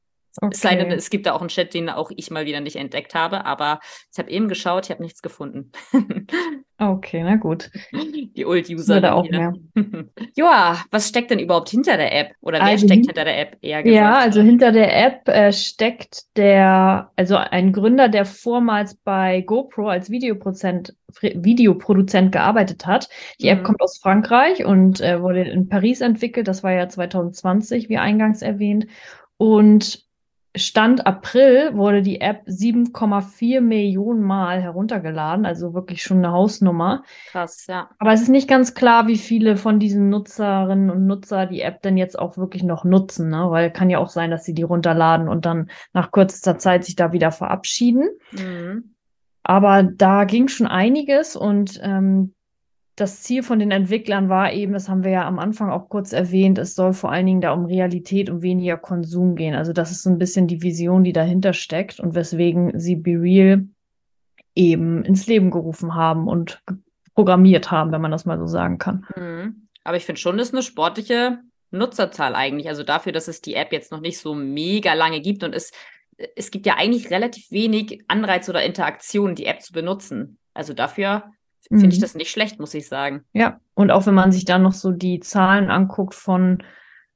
Es 0.51 0.61
sei 0.61 0.77
denn, 0.77 0.87
Okay. 0.87 0.95
es 0.97 1.11
gibt 1.11 1.27
da 1.27 1.33
auch 1.33 1.41
einen 1.41 1.49
Chat, 1.49 1.73
den 1.75 1.89
auch 1.89 2.11
ich 2.15 2.31
mal 2.31 2.45
wieder 2.47 2.61
nicht 2.61 2.77
entdeckt 2.77 3.15
habe, 3.15 3.45
aber 3.47 3.81
ich 4.13 4.19
habe 4.19 4.31
eben 4.31 4.49
geschaut, 4.49 4.85
ich 4.87 4.91
habe 4.91 5.03
nichts 5.03 5.23
gefunden. 5.23 5.73
Okay, 6.79 7.23
na 7.25 7.37
gut. 7.37 7.71
Die 8.37 8.45
Old-User. 8.45 8.97
Würde 8.97 9.15
auch 9.15 9.27
mehr. 9.31 9.55
Ja, 10.37 10.85
was 10.91 11.09
steckt 11.09 11.31
denn 11.31 11.39
überhaupt 11.39 11.71
hinter 11.71 11.97
der 11.97 12.15
App? 12.15 12.33
Oder 12.43 12.59
wer 12.59 12.67
Also 12.67 12.87
steckt 12.87 12.93
hin- 12.93 13.05
hinter 13.07 13.25
der 13.25 13.41
App, 13.41 13.57
eher 13.63 13.83
gesagt? 13.83 13.97
Ja, 13.99 14.17
also 14.19 14.43
hinter 14.43 14.73
der 14.73 15.07
App 15.07 15.27
äh, 15.27 15.55
steckt 15.55 16.37
der, 16.37 17.11
also 17.17 17.37
ein 17.37 17.73
Gründer, 17.73 18.11
der 18.11 18.27
vormals 18.27 18.95
bei 18.97 19.41
GoPro 19.41 19.89
als 19.89 20.11
Videoproduzent, 20.11 20.95
Videoproduzent 21.23 22.31
gearbeitet 22.33 22.85
hat. 22.87 23.09
Die 23.41 23.49
App 23.49 23.61
Mhm. 23.61 23.65
kommt 23.65 23.81
aus 23.81 23.97
Frankreich 23.97 24.67
und 24.67 25.01
äh, 25.01 25.23
wurde 25.23 25.45
in 25.45 25.71
Paris 25.71 26.03
entwickelt. 26.03 26.47
Das 26.47 26.63
war 26.63 26.73
ja 26.73 26.91
2020, 26.91 27.89
wie 27.89 27.97
eingangs 27.97 28.43
erwähnt. 28.43 28.87
Und 29.39 30.05
Stand 30.57 31.07
April 31.07 31.77
wurde 31.77 32.03
die 32.03 32.21
App 32.21 32.47
7,4 32.47 33.61
Millionen 33.61 34.23
Mal 34.23 34.61
heruntergeladen, 34.63 35.47
also 35.47 35.75
wirklich 35.75 36.03
schon 36.03 36.19
eine 36.19 36.33
Hausnummer. 36.33 37.03
Krass, 37.31 37.67
ja. 37.67 37.91
Aber 37.99 38.13
es 38.13 38.23
ist 38.23 38.29
nicht 38.29 38.49
ganz 38.49 38.75
klar, 38.75 39.07
wie 39.07 39.19
viele 39.19 39.57
von 39.57 39.79
diesen 39.79 40.09
Nutzerinnen 40.09 40.91
und 40.91 41.07
Nutzer 41.07 41.47
die 41.47 41.61
App 41.61 41.83
denn 41.83 41.97
jetzt 41.97 42.19
auch 42.19 42.37
wirklich 42.37 42.63
noch 42.63 42.85
nutzen, 42.85 43.29
ne? 43.29 43.51
Weil 43.51 43.71
kann 43.71 43.91
ja 43.91 43.99
auch 43.99 44.09
sein, 44.09 44.31
dass 44.31 44.45
sie 44.45 44.55
die 44.55 44.63
runterladen 44.63 45.29
und 45.29 45.47
dann 45.47 45.71
nach 45.93 46.11
kürzester 46.11 46.59
Zeit 46.59 46.85
sich 46.85 46.97
da 46.97 47.13
wieder 47.13 47.33
verabschieden. 47.33 48.09
Mhm. 48.33 48.95
Aber 49.43 49.83
da 49.83 50.25
ging 50.25 50.49
schon 50.49 50.67
einiges 50.67 51.37
und 51.37 51.79
ähm, 51.83 52.35
das 52.97 53.23
Ziel 53.23 53.43
von 53.43 53.59
den 53.59 53.71
Entwicklern 53.71 54.31
war 54.31 54.53
eben, 54.53 54.73
das 54.73 54.89
haben 54.89 55.05
wir 55.05 55.11
ja 55.11 55.27
am 55.27 55.39
Anfang 55.39 55.71
auch 55.71 55.91
kurz 55.91 56.15
erwähnt, 56.15 56.57
es 56.57 56.75
soll 56.75 56.95
vor 56.95 57.13
allen 57.13 57.27
Dingen 57.27 57.43
da 57.43 57.53
um 57.53 57.67
Realität 57.67 58.31
und 58.31 58.41
weniger 58.41 58.79
Konsum 58.79 59.37
gehen. 59.37 59.55
Also 59.55 59.75
das 59.75 59.91
ist 59.91 60.03
so 60.03 60.09
ein 60.09 60.19
bisschen 60.19 60.47
die 60.47 60.63
Vision, 60.63 61.05
die 61.05 61.13
dahinter 61.13 61.53
steckt 61.53 62.01
und 62.01 62.15
weswegen 62.15 62.79
sie 62.81 62.97
Be 62.97 63.21
Real 63.21 63.67
eben 64.55 65.05
ins 65.05 65.27
Leben 65.27 65.51
gerufen 65.51 65.95
haben 65.95 66.27
und 66.27 66.63
programmiert 67.15 67.71
haben, 67.71 67.93
wenn 67.93 68.01
man 68.01 68.11
das 68.11 68.25
mal 68.25 68.39
so 68.39 68.47
sagen 68.47 68.79
kann. 68.79 69.07
Mhm. 69.15 69.69
Aber 69.85 69.99
ich 69.99 70.07
finde 70.07 70.21
schon, 70.21 70.39
das 70.39 70.49
ist 70.49 70.55
eine 70.55 70.63
sportliche 70.63 71.41
Nutzerzahl 71.71 72.35
eigentlich. 72.35 72.69
Also 72.69 72.83
dafür, 72.83 73.13
dass 73.13 73.29
es 73.29 73.43
die 73.43 73.55
App 73.55 73.73
jetzt 73.73 73.93
noch 73.93 74.01
nicht 74.01 74.19
so 74.19 74.35
mega 74.35 74.95
lange 74.95 75.21
gibt 75.21 75.45
und 75.45 75.55
es, 75.55 75.71
es 76.35 76.51
gibt 76.51 76.65
ja 76.65 76.77
eigentlich 76.79 77.11
relativ 77.11 77.51
wenig 77.51 78.03
Anreiz 78.09 78.49
oder 78.49 78.65
Interaktion, 78.65 79.35
die 79.35 79.45
App 79.45 79.61
zu 79.61 79.75
benutzen. 79.75 80.39
Also 80.55 80.73
dafür 80.73 81.25
finde 81.69 81.89
ich 81.89 81.99
Mhm. 81.99 82.03
das 82.03 82.15
nicht 82.15 82.31
schlecht, 82.31 82.61
muss 82.61 82.75
ich 82.75 82.89
sagen. 82.89 83.25
Ja, 83.33 83.61
und 83.75 83.91
auch 83.91 84.07
wenn 84.07 84.15
man 84.15 84.33
sich 84.33 84.45
dann 84.45 84.63
noch 84.63 84.73
so 84.73 84.93
die 84.93 85.21
Zahlen 85.21 85.71
anguckt 85.71 86.15
von 86.15 86.63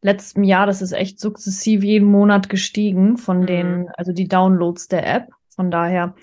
letztem 0.03 0.45
Jahr, 0.45 0.67
das 0.67 0.83
ist 0.83 0.93
echt 0.93 1.21
sukzessiv 1.21 1.85
jeden 1.85 2.09
Monat 2.09 2.49
gestiegen 2.49 3.17
von 3.19 3.41
Mhm. 3.41 3.47
den, 3.47 3.89
also 3.97 4.13
die 4.13 4.29
Downloads 4.29 4.89
der 4.89 5.07
App. 5.07 5.29
Von 5.55 5.71
daher, 5.71 6.15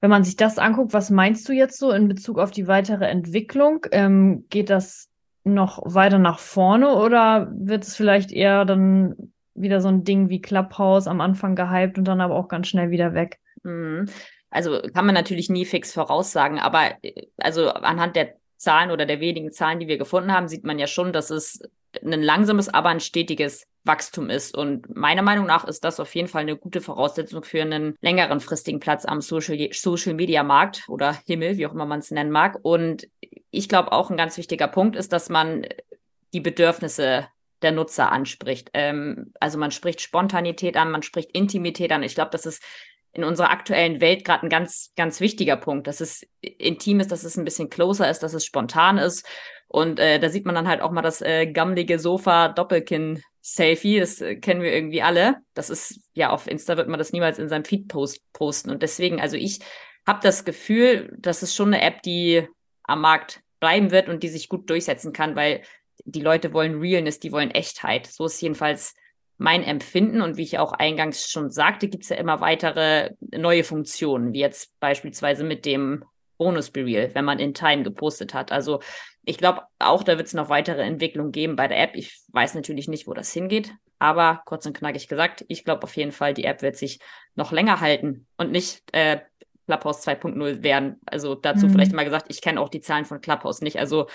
wenn 0.00 0.10
man 0.10 0.24
sich 0.24 0.36
das 0.36 0.58
anguckt, 0.58 0.92
was 0.92 1.10
meinst 1.10 1.48
du 1.48 1.52
jetzt 1.52 1.78
so 1.78 1.90
in 1.90 2.08
Bezug 2.08 2.38
auf 2.38 2.50
die 2.50 2.68
weitere 2.68 3.06
Entwicklung? 3.06 3.86
Ähm, 3.92 4.44
geht 4.50 4.68
das 4.68 5.08
noch 5.44 5.80
weiter 5.84 6.18
nach 6.18 6.38
vorne 6.38 6.94
oder 6.96 7.50
wird 7.54 7.84
es 7.84 7.96
vielleicht 7.96 8.30
eher 8.32 8.64
dann 8.64 9.14
wieder 9.54 9.80
so 9.80 9.88
ein 9.88 10.04
Ding 10.04 10.28
wie 10.28 10.40
Clubhouse 10.42 11.06
am 11.06 11.20
Anfang 11.20 11.54
gehypt 11.54 11.96
und 11.96 12.04
dann 12.04 12.20
aber 12.20 12.34
auch 12.34 12.48
ganz 12.48 12.68
schnell 12.68 12.90
wieder 12.90 13.14
weg? 13.14 13.38
Mhm. 13.62 14.06
Also 14.54 14.80
kann 14.94 15.04
man 15.04 15.14
natürlich 15.14 15.50
nie 15.50 15.64
fix 15.64 15.92
voraussagen, 15.92 16.60
aber 16.60 16.92
äh, 17.02 17.26
also 17.38 17.70
anhand 17.70 18.14
der 18.14 18.36
Zahlen 18.56 18.92
oder 18.92 19.04
der 19.04 19.20
wenigen 19.20 19.52
Zahlen, 19.52 19.80
die 19.80 19.88
wir 19.88 19.98
gefunden 19.98 20.32
haben, 20.32 20.48
sieht 20.48 20.64
man 20.64 20.78
ja 20.78 20.86
schon, 20.86 21.12
dass 21.12 21.30
es 21.30 21.60
ein 22.02 22.22
langsames, 22.22 22.68
aber 22.68 22.88
ein 22.88 23.00
stetiges 23.00 23.66
Wachstum 23.82 24.30
ist. 24.30 24.56
Und 24.56 24.94
meiner 24.94 25.22
Meinung 25.22 25.46
nach 25.46 25.64
ist 25.64 25.84
das 25.84 26.00
auf 26.00 26.14
jeden 26.14 26.28
Fall 26.28 26.42
eine 26.42 26.56
gute 26.56 26.80
Voraussetzung 26.80 27.42
für 27.42 27.62
einen 27.62 27.96
längeren 28.00 28.40
fristigen 28.40 28.80
Platz 28.80 29.04
am 29.04 29.20
Social, 29.20 29.58
Social 29.72 30.14
Media 30.14 30.42
Markt 30.42 30.84
oder 30.88 31.18
Himmel, 31.26 31.56
wie 31.58 31.66
auch 31.66 31.74
immer 31.74 31.84
man 31.84 31.98
es 31.98 32.10
nennen 32.10 32.30
mag. 32.30 32.58
Und 32.62 33.08
ich 33.50 33.68
glaube 33.68 33.92
auch 33.92 34.10
ein 34.10 34.16
ganz 34.16 34.36
wichtiger 34.38 34.68
Punkt 34.68 34.96
ist, 34.96 35.12
dass 35.12 35.28
man 35.28 35.66
die 36.32 36.40
Bedürfnisse 36.40 37.26
der 37.62 37.72
Nutzer 37.72 38.12
anspricht. 38.12 38.70
Ähm, 38.72 39.32
also 39.40 39.58
man 39.58 39.72
spricht 39.72 40.00
Spontanität 40.00 40.76
an, 40.76 40.90
man 40.90 41.02
spricht 41.02 41.32
Intimität 41.32 41.92
an. 41.92 42.02
Ich 42.02 42.14
glaube, 42.14 42.30
das 42.30 42.46
ist 42.46 42.62
in 43.14 43.24
unserer 43.24 43.50
aktuellen 43.50 44.00
Welt 44.00 44.24
gerade 44.24 44.44
ein 44.44 44.48
ganz, 44.48 44.92
ganz 44.96 45.20
wichtiger 45.20 45.56
Punkt, 45.56 45.86
dass 45.86 46.00
es 46.00 46.26
intim 46.40 47.00
ist, 47.00 47.12
dass 47.12 47.24
es 47.24 47.36
ein 47.36 47.44
bisschen 47.44 47.70
closer 47.70 48.10
ist, 48.10 48.22
dass 48.22 48.34
es 48.34 48.44
spontan 48.44 48.98
ist. 48.98 49.26
Und 49.68 49.98
äh, 49.98 50.18
da 50.18 50.28
sieht 50.28 50.46
man 50.46 50.54
dann 50.54 50.68
halt 50.68 50.80
auch 50.80 50.90
mal 50.90 51.02
das 51.02 51.20
äh, 51.20 51.46
gammlige 51.46 51.98
Sofa-Doppelkinn-Selfie. 51.98 54.00
Das 54.00 54.20
äh, 54.20 54.36
kennen 54.36 54.62
wir 54.62 54.72
irgendwie 54.72 55.02
alle. 55.02 55.36
Das 55.54 55.70
ist, 55.70 56.00
ja, 56.12 56.30
auf 56.30 56.46
Insta 56.46 56.76
wird 56.76 56.88
man 56.88 56.98
das 56.98 57.12
niemals 57.12 57.38
in 57.38 57.48
seinem 57.48 57.64
Feed 57.64 57.88
post 57.88 58.20
posten. 58.32 58.70
Und 58.70 58.82
deswegen, 58.82 59.20
also 59.20 59.36
ich 59.36 59.60
habe 60.06 60.20
das 60.22 60.44
Gefühl, 60.44 61.14
das 61.18 61.42
ist 61.42 61.54
schon 61.54 61.72
eine 61.72 61.82
App, 61.82 62.02
die 62.02 62.46
am 62.82 63.00
Markt 63.00 63.40
bleiben 63.60 63.90
wird 63.90 64.08
und 64.08 64.22
die 64.22 64.28
sich 64.28 64.48
gut 64.48 64.68
durchsetzen 64.68 65.12
kann, 65.12 65.36
weil 65.36 65.62
die 66.04 66.20
Leute 66.20 66.52
wollen 66.52 66.80
Realness, 66.80 67.20
die 67.20 67.32
wollen 67.32 67.50
Echtheit. 67.50 68.06
So 68.06 68.26
ist 68.26 68.40
jedenfalls 68.40 68.94
mein 69.38 69.62
Empfinden. 69.62 70.20
Und 70.22 70.36
wie 70.36 70.42
ich 70.42 70.58
auch 70.58 70.72
eingangs 70.72 71.30
schon 71.30 71.50
sagte, 71.50 71.88
gibt 71.88 72.04
es 72.04 72.10
ja 72.10 72.16
immer 72.16 72.40
weitere 72.40 73.10
neue 73.20 73.64
Funktionen, 73.64 74.32
wie 74.32 74.40
jetzt 74.40 74.78
beispielsweise 74.80 75.44
mit 75.44 75.64
dem 75.64 76.04
Bonus 76.38 76.70
Burial, 76.70 77.10
wenn 77.14 77.24
man 77.24 77.38
in 77.38 77.54
Time 77.54 77.82
gepostet 77.82 78.34
hat. 78.34 78.52
Also 78.52 78.80
ich 79.24 79.38
glaube, 79.38 79.62
auch 79.78 80.02
da 80.02 80.16
wird 80.16 80.26
es 80.26 80.34
noch 80.34 80.48
weitere 80.48 80.82
Entwicklungen 80.82 81.32
geben 81.32 81.56
bei 81.56 81.68
der 81.68 81.80
App. 81.80 81.92
Ich 81.94 82.20
weiß 82.32 82.54
natürlich 82.54 82.88
nicht, 82.88 83.06
wo 83.06 83.14
das 83.14 83.32
hingeht, 83.32 83.72
aber 83.98 84.42
kurz 84.44 84.66
und 84.66 84.76
knackig 84.76 85.08
gesagt, 85.08 85.44
ich 85.48 85.64
glaube 85.64 85.84
auf 85.84 85.96
jeden 85.96 86.12
Fall, 86.12 86.34
die 86.34 86.44
App 86.44 86.60
wird 86.62 86.76
sich 86.76 86.98
noch 87.34 87.52
länger 87.52 87.80
halten 87.80 88.26
und 88.36 88.52
nicht 88.52 88.82
äh, 88.92 89.20
Clubhouse 89.66 90.06
2.0 90.06 90.62
werden. 90.62 91.00
Also 91.06 91.34
dazu 91.34 91.66
Mhm. 91.66 91.70
vielleicht 91.70 91.92
mal 91.92 92.04
gesagt, 92.04 92.26
ich 92.28 92.42
kenne 92.42 92.60
auch 92.60 92.68
die 92.68 92.80
Zahlen 92.80 93.04
von 93.04 93.20
Clubhouse 93.20 93.62
nicht. 93.62 93.78
Also 93.78 94.08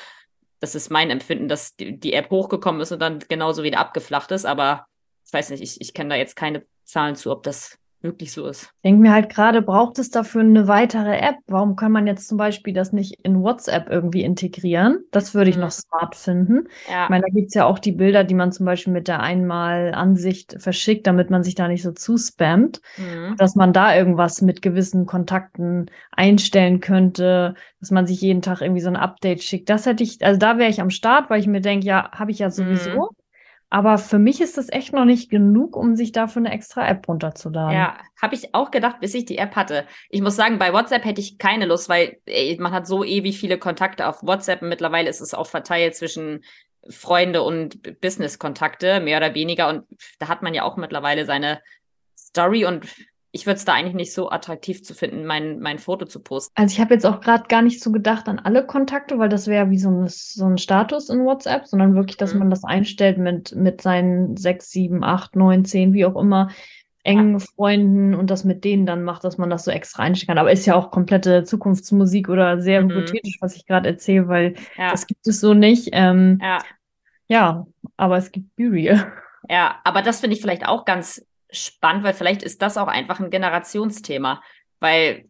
das 0.59 0.75
ist 0.75 0.91
mein 0.91 1.09
Empfinden, 1.09 1.47
dass 1.47 1.75
die, 1.75 1.97
die 1.97 2.13
App 2.13 2.29
hochgekommen 2.29 2.81
ist 2.81 2.91
und 2.91 2.99
dann 2.99 3.19
genauso 3.29 3.63
wieder 3.63 3.79
abgeflacht 3.79 4.31
ist. 4.31 4.45
Aber 4.45 4.85
ich 5.29 5.33
weiß 5.33 5.51
nicht, 5.51 5.61
ich, 5.63 5.79
ich 5.79 5.93
kenne 5.93 6.09
da 6.09 6.15
jetzt 6.15 6.35
keine 6.35 6.65
Zahlen 6.85 7.15
zu, 7.15 7.31
ob 7.31 7.43
das 7.43 7.77
wirklich 8.01 8.31
so 8.31 8.47
ist. 8.47 8.63
Ich 8.63 8.81
denke 8.83 9.01
mir 9.01 9.11
halt 9.13 9.29
gerade, 9.29 9.61
braucht 9.61 9.99
es 9.99 10.09
dafür 10.09 10.41
eine 10.41 10.67
weitere 10.67 11.17
App? 11.17 11.35
Warum 11.47 11.75
kann 11.75 11.91
man 11.91 12.07
jetzt 12.07 12.27
zum 12.29 12.37
Beispiel 12.37 12.73
das 12.73 12.93
nicht 12.93 13.19
in 13.23 13.43
WhatsApp 13.43 13.89
irgendwie 13.89 14.23
integrieren? 14.23 15.03
Das 15.11 15.35
würde 15.35 15.49
ich 15.51 15.55
Mhm. 15.55 15.61
noch 15.61 15.71
smart 15.71 16.15
finden. 16.15 16.67
Ja. 16.87 17.05
Ich 17.05 17.09
meine, 17.09 17.23
da 17.27 17.29
gibt's 17.33 17.53
ja 17.53 17.65
auch 17.65 17.77
die 17.77 17.91
Bilder, 17.91 18.23
die 18.23 18.33
man 18.35 18.51
zum 18.53 18.65
Beispiel 18.65 18.93
mit 18.93 19.07
der 19.07 19.19
Einmal-Ansicht 19.19 20.55
verschickt, 20.59 21.05
damit 21.07 21.29
man 21.29 21.43
sich 21.43 21.55
da 21.55 21.67
nicht 21.67 21.83
so 21.83 21.91
zuspammt. 21.91 22.81
Mhm. 22.97 23.37
Dass 23.37 23.55
man 23.55 23.73
da 23.73 23.95
irgendwas 23.95 24.41
mit 24.41 24.61
gewissen 24.61 25.05
Kontakten 25.05 25.91
einstellen 26.11 26.79
könnte, 26.79 27.53
dass 27.79 27.91
man 27.91 28.07
sich 28.07 28.21
jeden 28.21 28.41
Tag 28.41 28.61
irgendwie 28.61 28.81
so 28.81 28.89
ein 28.89 28.95
Update 28.97 29.43
schickt. 29.43 29.69
Das 29.69 29.85
hätte 29.85 30.03
ich, 30.03 30.23
also 30.25 30.39
da 30.39 30.57
wäre 30.57 30.69
ich 30.69 30.81
am 30.81 30.89
Start, 30.89 31.29
weil 31.29 31.39
ich 31.41 31.47
mir 31.47 31.61
denke, 31.61 31.85
ja, 31.85 32.11
habe 32.11 32.31
ich 32.31 32.39
ja 32.39 32.49
sowieso. 32.49 33.11
Mhm. 33.11 33.18
Aber 33.71 33.99
für 33.99 34.17
mich 34.17 34.41
ist 34.41 34.57
das 34.57 34.69
echt 34.71 34.93
noch 34.93 35.05
nicht 35.05 35.29
genug, 35.29 35.75
um 35.75 35.95
sich 35.95 36.11
dafür 36.11 36.41
eine 36.41 36.51
extra 36.51 36.87
App 36.87 37.07
runterzuladen. 37.07 37.75
Ja, 37.75 37.97
habe 38.19 38.33
ich 38.33 38.55
auch 38.55 38.71
gedacht, 38.71 38.99
bis 38.99 39.13
ich 39.13 39.25
die 39.25 39.37
App 39.37 39.55
hatte. 39.55 39.85
Ich 40.09 40.21
muss 40.21 40.35
sagen, 40.35 40.57
bei 40.57 40.73
WhatsApp 40.73 41.05
hätte 41.05 41.21
ich 41.21 41.37
keine 41.37 41.67
Lust, 41.67 41.87
weil 41.87 42.17
ey, 42.25 42.57
man 42.59 42.71
hat 42.71 42.87
so 42.87 43.03
ewig 43.03 43.37
viele 43.37 43.59
Kontakte 43.59 44.07
auf 44.07 44.23
WhatsApp. 44.23 44.63
Mittlerweile 44.63 45.09
ist 45.09 45.21
es 45.21 45.35
auch 45.35 45.47
verteilt 45.47 45.95
zwischen 45.95 46.43
Freunde 46.89 47.43
und 47.43 48.01
Business-Kontakte, 48.01 48.99
mehr 49.01 49.17
oder 49.17 49.35
weniger. 49.35 49.69
Und 49.69 49.85
da 50.17 50.29
hat 50.29 50.41
man 50.41 50.55
ja 50.55 50.63
auch 50.63 50.75
mittlerweile 50.75 51.25
seine 51.25 51.61
Story 52.17 52.65
und 52.65 52.87
ich 53.31 53.45
würde 53.45 53.57
es 53.57 53.65
da 53.65 53.73
eigentlich 53.73 53.95
nicht 53.95 54.13
so 54.13 54.31
attraktiv 54.31 54.83
zu 54.83 54.95
finden, 54.95 55.25
mein, 55.25 55.59
mein 55.59 55.77
Foto 55.77 56.05
zu 56.05 56.19
posten. 56.19 56.51
Also 56.55 56.73
ich 56.73 56.81
habe 56.81 56.95
jetzt 56.95 57.05
auch 57.05 57.21
gerade 57.21 57.43
gar 57.47 57.61
nicht 57.61 57.81
so 57.81 57.91
gedacht 57.91 58.27
an 58.27 58.39
alle 58.39 58.65
Kontakte, 58.65 59.19
weil 59.19 59.29
das 59.29 59.47
wäre 59.47 59.69
wie 59.69 59.77
so 59.77 59.89
ein, 59.89 60.07
so 60.07 60.45
ein 60.45 60.57
Status 60.57 61.09
in 61.09 61.23
WhatsApp, 61.23 61.67
sondern 61.67 61.93
wirklich, 61.93 62.17
dass 62.17 62.33
mhm. 62.33 62.39
man 62.39 62.49
das 62.49 62.63
einstellt 62.63 63.19
mit, 63.19 63.55
mit 63.55 63.81
seinen 63.81 64.35
sechs, 64.35 64.71
sieben, 64.71 65.03
acht, 65.03 65.35
neun, 65.35 65.63
zehn, 65.63 65.93
wie 65.93 66.05
auch 66.05 66.19
immer, 66.19 66.49
engen 67.03 67.33
ja. 67.33 67.39
Freunden 67.39 68.15
und 68.15 68.31
das 68.31 68.43
mit 68.43 68.63
denen 68.63 68.85
dann 68.85 69.03
macht, 69.03 69.23
dass 69.23 69.37
man 69.37 69.49
das 69.49 69.63
so 69.63 69.71
extra 69.71 70.03
einstellen 70.03 70.27
kann. 70.27 70.37
Aber 70.39 70.51
ist 70.51 70.65
ja 70.65 70.75
auch 70.75 70.89
komplette 70.89 71.43
Zukunftsmusik 71.43 72.29
oder 72.29 72.61
sehr 72.61 72.81
mhm. 72.81 72.89
hypothetisch, 72.89 73.37
was 73.41 73.55
ich 73.55 73.67
gerade 73.67 73.89
erzähle, 73.89 74.27
weil 74.27 74.55
ja. 74.75 74.89
das 74.89 75.05
gibt 75.05 75.25
es 75.27 75.39
so 75.39 75.53
nicht. 75.53 75.89
Ähm, 75.91 76.39
ja. 76.41 76.59
ja, 77.27 77.67
aber 77.95 78.17
es 78.17 78.31
gibt 78.31 78.55
Burial. 78.55 79.11
Ja, 79.49 79.79
aber 79.83 80.01
das 80.01 80.19
finde 80.19 80.35
ich 80.35 80.41
vielleicht 80.41 80.67
auch 80.67 80.83
ganz 80.83 81.25
spannend, 81.51 82.03
weil 82.03 82.13
vielleicht 82.13 82.43
ist 82.43 82.61
das 82.61 82.77
auch 82.77 82.87
einfach 82.87 83.19
ein 83.19 83.29
Generationsthema. 83.29 84.41
Weil, 84.79 85.25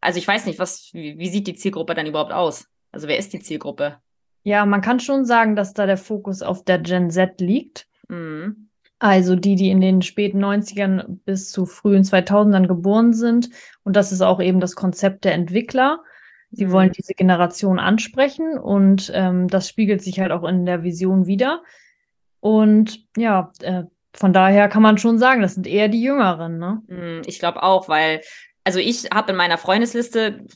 also 0.00 0.18
ich 0.18 0.26
weiß 0.26 0.46
nicht, 0.46 0.58
was, 0.58 0.90
wie, 0.92 1.18
wie 1.18 1.28
sieht 1.28 1.46
die 1.46 1.54
Zielgruppe 1.54 1.94
dann 1.94 2.06
überhaupt 2.06 2.32
aus? 2.32 2.68
Also 2.92 3.08
wer 3.08 3.18
ist 3.18 3.32
die 3.32 3.40
Zielgruppe? 3.40 3.98
Ja, 4.42 4.64
man 4.64 4.80
kann 4.80 5.00
schon 5.00 5.24
sagen, 5.24 5.56
dass 5.56 5.74
da 5.74 5.86
der 5.86 5.96
Fokus 5.96 6.42
auf 6.42 6.64
der 6.64 6.78
Gen 6.78 7.10
Z 7.10 7.40
liegt. 7.40 7.88
Mhm. 8.08 8.68
Also 8.98 9.36
die, 9.36 9.56
die 9.56 9.70
in 9.70 9.80
den 9.80 10.00
späten 10.02 10.42
90ern 10.42 11.18
bis 11.24 11.50
zu 11.50 11.66
frühen 11.66 12.04
2000ern 12.04 12.66
geboren 12.66 13.12
sind. 13.12 13.50
Und 13.82 13.96
das 13.96 14.12
ist 14.12 14.22
auch 14.22 14.40
eben 14.40 14.60
das 14.60 14.74
Konzept 14.74 15.24
der 15.24 15.34
Entwickler. 15.34 16.00
Sie 16.50 16.66
mhm. 16.66 16.72
wollen 16.72 16.92
diese 16.92 17.14
Generation 17.14 17.78
ansprechen 17.78 18.56
und 18.56 19.10
ähm, 19.14 19.48
das 19.48 19.68
spiegelt 19.68 20.00
sich 20.00 20.20
halt 20.20 20.32
auch 20.32 20.44
in 20.44 20.64
der 20.64 20.82
Vision 20.82 21.26
wieder. 21.26 21.62
Und 22.40 23.04
ja, 23.16 23.52
äh, 23.60 23.84
von 24.16 24.32
daher 24.32 24.68
kann 24.68 24.82
man 24.82 24.98
schon 24.98 25.18
sagen, 25.18 25.42
das 25.42 25.54
sind 25.54 25.66
eher 25.66 25.88
die 25.88 26.02
Jüngeren, 26.02 26.58
ne? 26.58 26.82
Mhm, 26.88 27.22
ich 27.26 27.38
glaube 27.38 27.62
auch, 27.62 27.88
weil, 27.88 28.22
also 28.64 28.78
ich 28.78 29.10
habe 29.12 29.32
in 29.32 29.36
meiner 29.36 29.58
Freundesliste 29.58 30.46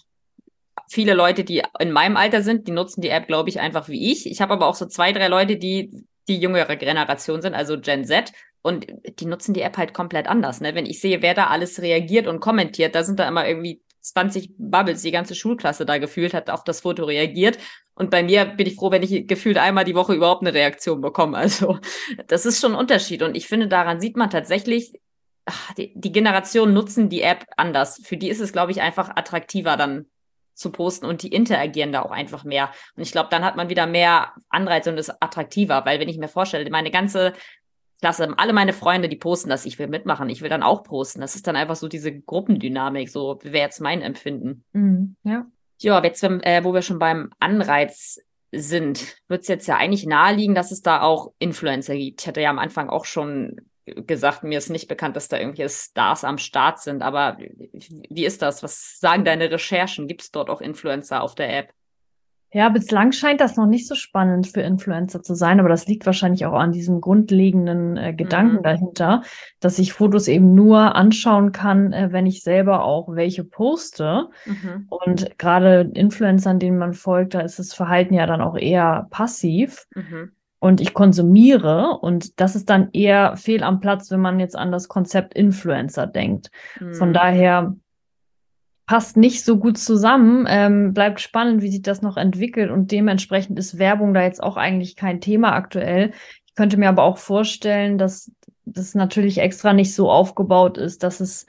viele 0.89 1.15
Leute, 1.15 1.45
die 1.45 1.63
in 1.79 1.93
meinem 1.93 2.17
Alter 2.17 2.43
sind, 2.43 2.67
die 2.67 2.73
nutzen 2.73 3.01
die 3.01 3.11
App, 3.11 3.27
glaube 3.29 3.49
ich, 3.49 3.61
einfach 3.61 3.89
wie 3.89 4.11
ich. 4.11 4.29
Ich 4.29 4.41
habe 4.41 4.55
aber 4.55 4.67
auch 4.67 4.75
so 4.75 4.87
zwei, 4.87 5.13
drei 5.13 5.29
Leute, 5.29 5.57
die 5.57 6.05
die 6.29 6.39
jüngere 6.39 6.77
Generation 6.77 7.43
sind, 7.43 7.55
also 7.55 7.79
Gen 7.79 8.05
Z. 8.05 8.33
Und 8.63 8.87
die 9.19 9.27
nutzen 9.27 9.55
die 9.55 9.63
App 9.63 9.79
halt 9.79 9.95
komplett 9.95 10.27
anders. 10.27 10.61
Ne? 10.61 10.75
Wenn 10.75 10.87
ich 10.87 11.01
sehe, 11.01 11.23
wer 11.23 11.35
da 11.35 11.47
alles 11.47 11.81
reagiert 11.81 12.27
und 12.27 12.41
kommentiert, 12.41 12.95
da 12.95 13.05
sind 13.05 13.19
da 13.19 13.27
immer 13.27 13.47
irgendwie 13.47 13.81
20 14.01 14.55
Bubbles, 14.59 15.03
die 15.03 15.11
ganze 15.11 15.35
Schulklasse 15.35 15.87
da 15.87 15.99
gefühlt 15.99 16.35
hat 16.35 16.51
auf 16.51 16.65
das 16.65 16.81
Foto 16.81 17.05
reagiert. 17.05 17.59
Und 17.95 18.11
bei 18.11 18.23
mir 18.23 18.47
bin 18.47 18.67
ich 18.67 18.77
froh, 18.77 18.91
wenn 18.91 19.03
ich 19.03 19.27
gefühlt 19.27 19.59
einmal 19.59 19.85
die 19.85 19.95
Woche 19.95 20.15
überhaupt 20.15 20.43
eine 20.43 20.55
Reaktion 20.55 21.01
bekomme. 21.01 21.37
Also 21.37 21.79
das 22.27 22.47
ist 22.47 22.61
schon 22.61 22.73
ein 22.73 22.79
Unterschied. 22.79 23.23
Und 23.23 23.37
ich 23.37 23.47
finde, 23.47 23.69
daran 23.69 24.01
sieht 24.01 24.17
man 24.17 24.31
tatsächlich, 24.31 24.93
ach, 25.45 25.75
die, 25.75 25.93
die 25.95 26.13
Generationen 26.13 26.73
nutzen 26.73 27.09
die 27.09 27.23
App 27.23 27.45
anders. 27.57 28.01
Für 28.05 28.17
die 28.17 28.31
ist 28.31 28.41
es, 28.41 28.53
glaube 28.53 28.73
ich, 28.73 28.81
einfach 28.81 29.11
attraktiver 29.17 29.77
dann 29.77 30.07
zu 30.55 30.71
posten 30.71 31.07
und 31.07 31.23
die 31.23 31.33
interagieren 31.33 31.91
da 31.91 32.03
auch 32.03 32.11
einfach 32.11 32.45
mehr. 32.45 32.71
Und 32.95 33.03
ich 33.03 33.13
glaube, 33.13 33.29
dann 33.31 33.45
hat 33.45 33.57
man 33.57 33.71
wieder 33.71 33.87
mehr 33.87 34.35
Anreize 34.51 34.91
und 34.91 34.99
ist 34.99 35.11
attraktiver, 35.23 35.85
weil 35.87 35.99
wenn 36.01 36.09
ich 36.09 36.19
mir 36.19 36.29
vorstelle, 36.29 36.69
meine 36.71 36.91
ganze 36.91 37.33
Klasse, 38.01 38.33
alle 38.37 38.53
meine 38.53 38.73
Freunde, 38.73 39.09
die 39.09 39.17
posten 39.17 39.51
das, 39.51 39.67
ich 39.67 39.79
will 39.79 39.89
mitmachen, 39.89 40.29
ich 40.29 40.43
will 40.43 40.49
dann 40.49 40.63
auch 40.63 40.83
posten. 40.83 41.21
Das 41.21 41.35
ist 41.35 41.47
dann 41.47 41.57
einfach 41.57 41.77
so 41.77 41.89
diese 41.89 42.13
Gruppendynamik, 42.13 43.11
so 43.11 43.39
wäre 43.43 43.65
jetzt 43.65 43.81
mein 43.81 44.03
Empfinden. 44.03 44.65
Mhm, 44.73 45.17
ja. 45.23 45.47
Ja, 45.81 46.03
jetzt, 46.03 46.23
äh, 46.23 46.61
wo 46.63 46.75
wir 46.75 46.83
schon 46.83 46.99
beim 46.99 47.31
Anreiz 47.39 48.19
sind, 48.53 49.17
wird 49.29 49.43
es 49.43 49.49
jetzt 49.49 49.67
ja 49.67 49.77
eigentlich 49.77 50.07
naheliegen, 50.07 50.55
dass 50.55 50.73
es 50.73 50.83
da 50.83 51.03
auch 51.03 51.33
Influencer 51.39 51.95
gibt. 51.95 52.21
Ich 52.21 52.27
hatte 52.27 52.41
ja 52.41 52.51
am 52.51 52.59
Anfang 52.59 52.91
auch 52.91 53.05
schon 53.05 53.57
gesagt, 53.85 54.45
mir 54.45 54.59
ist 54.59 54.71
nicht 54.71 54.89
bekannt, 54.89 55.17
dass 55.17 55.29
da 55.29 55.39
irgendwelche 55.39 55.69
Stars 55.75 56.25
am 56.25 56.39
Start 56.39 56.81
sind. 56.81 57.03
Aber 57.03 57.39
wie 57.39 58.25
ist 58.25 58.43
das? 58.43 58.63
Was 58.63 58.99
sagen 59.01 59.25
deine 59.25 59.51
Recherchen? 59.51 60.07
Gibt 60.07 60.23
es 60.23 60.31
dort 60.31 60.51
auch 60.51 60.61
Influencer 60.61 61.23
auf 61.23 61.35
der 61.35 61.57
App? 61.57 61.73
Ja, 62.53 62.69
bislang 62.69 63.13
scheint 63.13 63.41
das 63.41 63.57
noch 63.57 63.67
nicht 63.67 63.87
so 63.87 63.95
spannend 63.95 64.49
für 64.49 64.61
Influencer 64.61 65.23
zu 65.23 65.35
sein, 65.35 65.61
aber 65.61 65.69
das 65.69 65.87
liegt 65.87 66.05
wahrscheinlich 66.07 66.47
auch 66.47 66.59
an 66.59 66.73
diesem 66.73 67.01
grundlegenden 67.01 67.97
äh, 67.97 68.13
Gedanken 68.13 68.57
mhm. 68.57 68.63
dahinter, 68.63 69.23
dass 69.61 69.79
ich 69.79 69.93
Fotos 69.93 70.27
eben 70.27 70.55
nur 70.55 70.97
anschauen 70.97 71.53
kann, 71.53 71.93
äh, 71.93 72.09
wenn 72.13 72.27
ich 72.27 72.43
selber 72.43 72.85
auch 72.85 73.15
welche 73.15 73.45
poste. 73.45 74.29
Mhm. 74.47 74.87
Und 74.89 75.39
gerade 75.39 75.91
Influencern, 75.95 76.59
denen 76.59 76.79
man 76.79 76.93
folgt, 76.93 77.35
da 77.35 77.41
ist 77.41 77.59
das 77.59 77.73
Verhalten 77.73 78.15
ja 78.15 78.27
dann 78.27 78.41
auch 78.41 78.57
eher 78.57 79.07
passiv. 79.11 79.87
Mhm 79.95 80.33
und 80.61 80.81
ich 80.81 80.93
konsumiere 80.93 81.99
und 82.01 82.39
das 82.39 82.55
ist 82.55 82.69
dann 82.69 82.91
eher 82.93 83.37
fehl 83.37 83.63
am 83.63 83.81
Platz, 83.81 84.11
wenn 84.11 84.21
man 84.21 84.39
jetzt 84.39 84.57
an 84.57 84.71
das 84.71 84.89
Konzept 84.89 85.35
Influencer 85.35 86.07
denkt. 86.07 86.51
Mhm. 86.79 86.95
Von 86.95 87.13
daher 87.15 87.75
passt 88.91 89.17
nicht 89.17 89.45
so 89.45 89.57
gut 89.57 89.79
zusammen. 89.79 90.47
Ähm, 90.49 90.93
bleibt 90.93 91.21
spannend, 91.21 91.63
wie 91.63 91.71
sich 91.71 91.81
das 91.81 92.03
noch 92.03 92.17
entwickelt 92.17 92.73
und 92.73 92.91
dementsprechend 92.91 93.57
ist 93.57 93.79
Werbung 93.79 94.15
da 94.15 94.23
jetzt 94.25 94.43
auch 94.43 94.57
eigentlich 94.57 94.97
kein 94.97 95.21
Thema 95.21 95.53
aktuell. 95.53 96.11
Ich 96.45 96.57
könnte 96.57 96.77
mir 96.77 96.89
aber 96.89 97.05
auch 97.05 97.17
vorstellen, 97.17 97.99
dass 97.99 98.33
das 98.65 98.97
natürlich 98.97 99.39
extra 99.39 99.73
nicht 99.75 99.95
so 99.95 100.11
aufgebaut 100.11 100.77
ist, 100.77 101.05
dass 101.05 101.21
es 101.21 101.47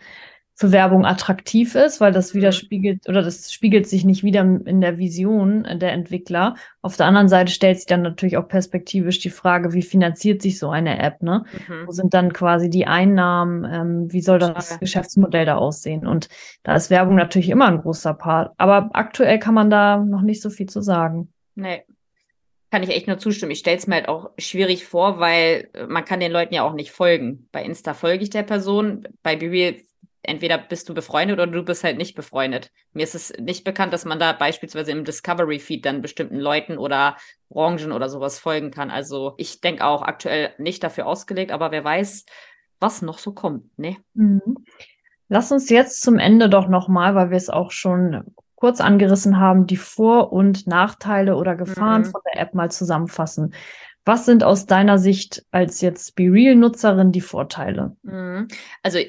für 0.61 0.71
Werbung 0.71 1.07
attraktiv 1.07 1.73
ist, 1.73 1.99
weil 2.01 2.11
das 2.11 2.33
mhm. 2.35 2.37
widerspiegelt 2.37 3.09
oder 3.09 3.23
das 3.23 3.51
spiegelt 3.51 3.87
sich 3.87 4.05
nicht 4.05 4.23
wieder 4.23 4.41
in 4.41 4.79
der 4.79 4.99
Vision 4.99 5.63
der 5.63 5.91
Entwickler. 5.91 6.55
Auf 6.83 6.97
der 6.97 7.07
anderen 7.07 7.29
Seite 7.29 7.51
stellt 7.51 7.77
sich 7.77 7.87
dann 7.87 8.03
natürlich 8.03 8.37
auch 8.37 8.47
perspektivisch 8.47 9.19
die 9.19 9.31
Frage, 9.31 9.73
wie 9.73 9.81
finanziert 9.81 10.43
sich 10.43 10.59
so 10.59 10.69
eine 10.69 10.99
App, 10.99 11.23
ne? 11.23 11.45
Mhm. 11.67 11.87
Wo 11.87 11.91
sind 11.91 12.13
dann 12.13 12.31
quasi 12.31 12.69
die 12.69 12.85
Einnahmen? 12.85 13.65
Ähm, 13.65 14.13
wie 14.13 14.21
soll 14.21 14.37
das 14.37 14.69
ja. 14.69 14.77
Geschäftsmodell 14.77 15.47
da 15.47 15.55
aussehen? 15.55 16.05
Und 16.05 16.29
da 16.61 16.75
ist 16.75 16.91
Werbung 16.91 17.15
natürlich 17.15 17.49
immer 17.49 17.67
ein 17.67 17.81
großer 17.81 18.13
Part. 18.13 18.53
Aber 18.57 18.91
aktuell 18.93 19.39
kann 19.39 19.55
man 19.55 19.71
da 19.71 19.97
noch 19.97 20.21
nicht 20.21 20.43
so 20.43 20.51
viel 20.51 20.69
zu 20.69 20.81
sagen. 20.81 21.33
Nee, 21.55 21.85
kann 22.69 22.83
ich 22.83 22.91
echt 22.91 23.07
nur 23.07 23.17
zustimmen. 23.17 23.51
Ich 23.51 23.59
stelle 23.59 23.77
es 23.77 23.87
mir 23.87 23.95
halt 23.95 24.09
auch 24.09 24.29
schwierig 24.37 24.85
vor, 24.85 25.19
weil 25.19 25.69
man 25.87 26.05
kann 26.05 26.19
den 26.19 26.31
Leuten 26.31 26.53
ja 26.53 26.61
auch 26.61 26.73
nicht 26.73 26.91
folgen. 26.91 27.49
Bei 27.51 27.63
Insta 27.63 27.95
folge 27.95 28.23
ich 28.23 28.29
der 28.29 28.43
Person, 28.43 29.07
bei 29.23 29.35
BB 29.35 29.81
entweder 30.23 30.57
bist 30.57 30.87
du 30.89 30.93
befreundet 30.93 31.39
oder 31.39 31.47
du 31.47 31.63
bist 31.63 31.83
halt 31.83 31.97
nicht 31.97 32.15
befreundet. 32.15 32.71
Mir 32.93 33.03
ist 33.03 33.15
es 33.15 33.33
nicht 33.39 33.63
bekannt, 33.63 33.93
dass 33.93 34.05
man 34.05 34.19
da 34.19 34.33
beispielsweise 34.33 34.91
im 34.91 35.03
Discovery 35.03 35.59
Feed 35.59 35.85
dann 35.85 36.01
bestimmten 36.01 36.37
Leuten 36.37 36.77
oder 36.77 37.17
Branchen 37.49 37.91
oder 37.91 38.09
sowas 38.09 38.39
folgen 38.39 38.71
kann. 38.71 38.91
Also 38.91 39.33
ich 39.37 39.61
denke 39.61 39.85
auch 39.85 40.01
aktuell 40.01 40.53
nicht 40.57 40.83
dafür 40.83 41.07
ausgelegt, 41.07 41.51
aber 41.51 41.71
wer 41.71 41.83
weiß, 41.83 42.25
was 42.79 43.01
noch 43.01 43.17
so 43.17 43.33
kommt, 43.33 43.77
ne? 43.77 43.97
Mhm. 44.13 44.65
Lass 45.29 45.51
uns 45.51 45.69
jetzt 45.69 46.01
zum 46.01 46.19
Ende 46.19 46.49
doch 46.49 46.67
nochmal, 46.67 47.15
weil 47.15 47.29
wir 47.29 47.37
es 47.37 47.49
auch 47.49 47.71
schon 47.71 48.33
kurz 48.55 48.81
angerissen 48.81 49.39
haben, 49.39 49.65
die 49.65 49.77
Vor- 49.77 50.33
und 50.33 50.67
Nachteile 50.67 51.35
oder 51.35 51.55
Gefahren 51.55 52.01
mhm. 52.01 52.11
von 52.11 52.21
der 52.31 52.41
App 52.41 52.53
mal 52.53 52.69
zusammenfassen. 52.69 53.53
Was 54.03 54.25
sind 54.25 54.43
aus 54.43 54.65
deiner 54.65 54.97
Sicht 54.97 55.45
als 55.51 55.81
jetzt 55.81 56.15
BeReal-Nutzerin 56.15 57.11
die 57.11 57.21
Vorteile? 57.21 57.95
Mhm. 58.03 58.47
Also 58.81 58.99